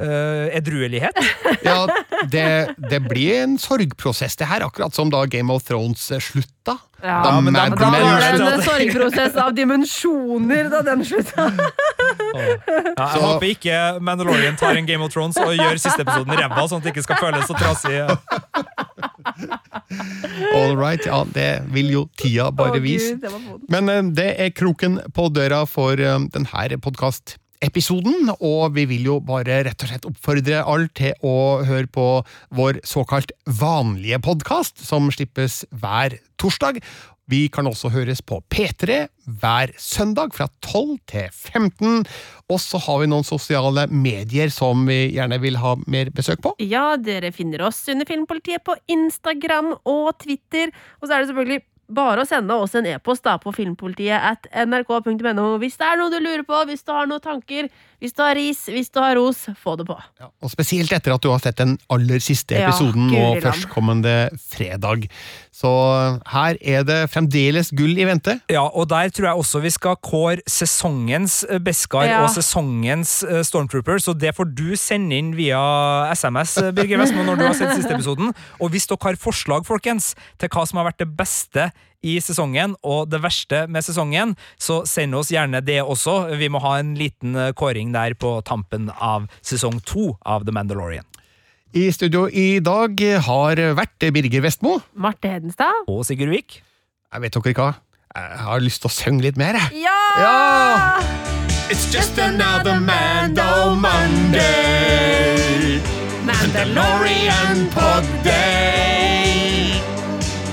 [0.00, 1.16] uh, edruelighet.
[1.68, 1.86] ja
[2.32, 2.46] det,
[2.90, 6.78] det blir en sorgprosess, det her, akkurat som da Game of Thrones eh, slutta.
[7.04, 11.50] Ja, Da men da, da var det en sorgprosess av dimensjoner da den slutta.
[12.36, 16.32] Ja, jeg Så- håper ikke Mandalorian tar en Game of Thrones og gjør siste episoden
[16.36, 17.96] ræva, sånn at det ikke skal føles så trasig.
[20.56, 23.16] All right, ja, det vil jo tida bare vise.
[23.72, 29.18] Men eh, det er kroken på døra for eh, denne podkastepisoden, og vi vil jo
[29.24, 32.08] bare rett og slett oppfordre alle til å høre på
[32.56, 36.82] vår såkalt vanlige podkast, som slippes hver torsdag.
[37.26, 39.06] Vi kan også høres på P3
[39.42, 42.04] hver søndag fra 12 til 15.
[42.46, 46.54] Og så har vi noen sosiale medier som vi gjerne vil ha mer besøk på.
[46.62, 50.70] Ja, dere finner oss under Filmpolitiet på Instagram og Twitter.
[51.00, 54.48] Og så er det selvfølgelig bare å sende oss en e-post da på filmpolitiet at
[54.66, 57.68] nrk.no hvis det er noe du lurer på, hvis du har noen tanker,
[58.02, 59.96] hvis du har ris, hvis du har ros, få det på.
[60.20, 64.16] Ja, og spesielt etter at du har sett den aller siste episoden ja, nå førstkommende
[64.42, 65.06] fredag.
[65.56, 65.70] Så
[66.28, 68.34] her er det fremdeles gull i vente.
[68.52, 72.18] Ja, og der tror jeg også vi skal kåre sesongens eh, Beskar Ja.
[72.26, 75.56] og sesongens eh, Stormtrooper, så det får du sende inn via
[76.12, 78.34] SMS, eh, Birger Vestmo, når du har sett siste episoden.
[78.60, 81.70] Og hvis dere har forslag, folkens, til hva som har vært det beste
[82.04, 86.36] i sesongen og det verste med sesongen, så send oss gjerne det også.
[86.36, 91.08] Vi må ha en liten kåring der på tampen av sesong to av The Mandalorian.
[91.74, 94.76] I studio i dag har vært Birger Vestmo.
[94.94, 95.82] Marte Hedenstad?
[95.90, 96.60] Og Sigurd Vik.
[97.12, 97.72] Jeg vet dere hva?
[98.16, 99.82] Jeg har lyst til å synge litt mer, jeg.
[99.82, 99.98] Ja!
[100.22, 101.00] Ja!
[101.68, 105.36] It's just another Mando Monday.
[106.24, 109.74] Mandalorian pod day.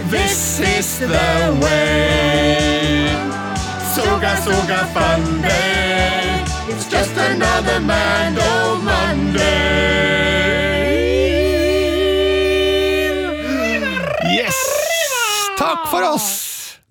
[0.10, 3.14] This is the way.
[3.94, 6.44] Soga, soga, fun day.
[6.68, 9.83] It's just another Mando Monday.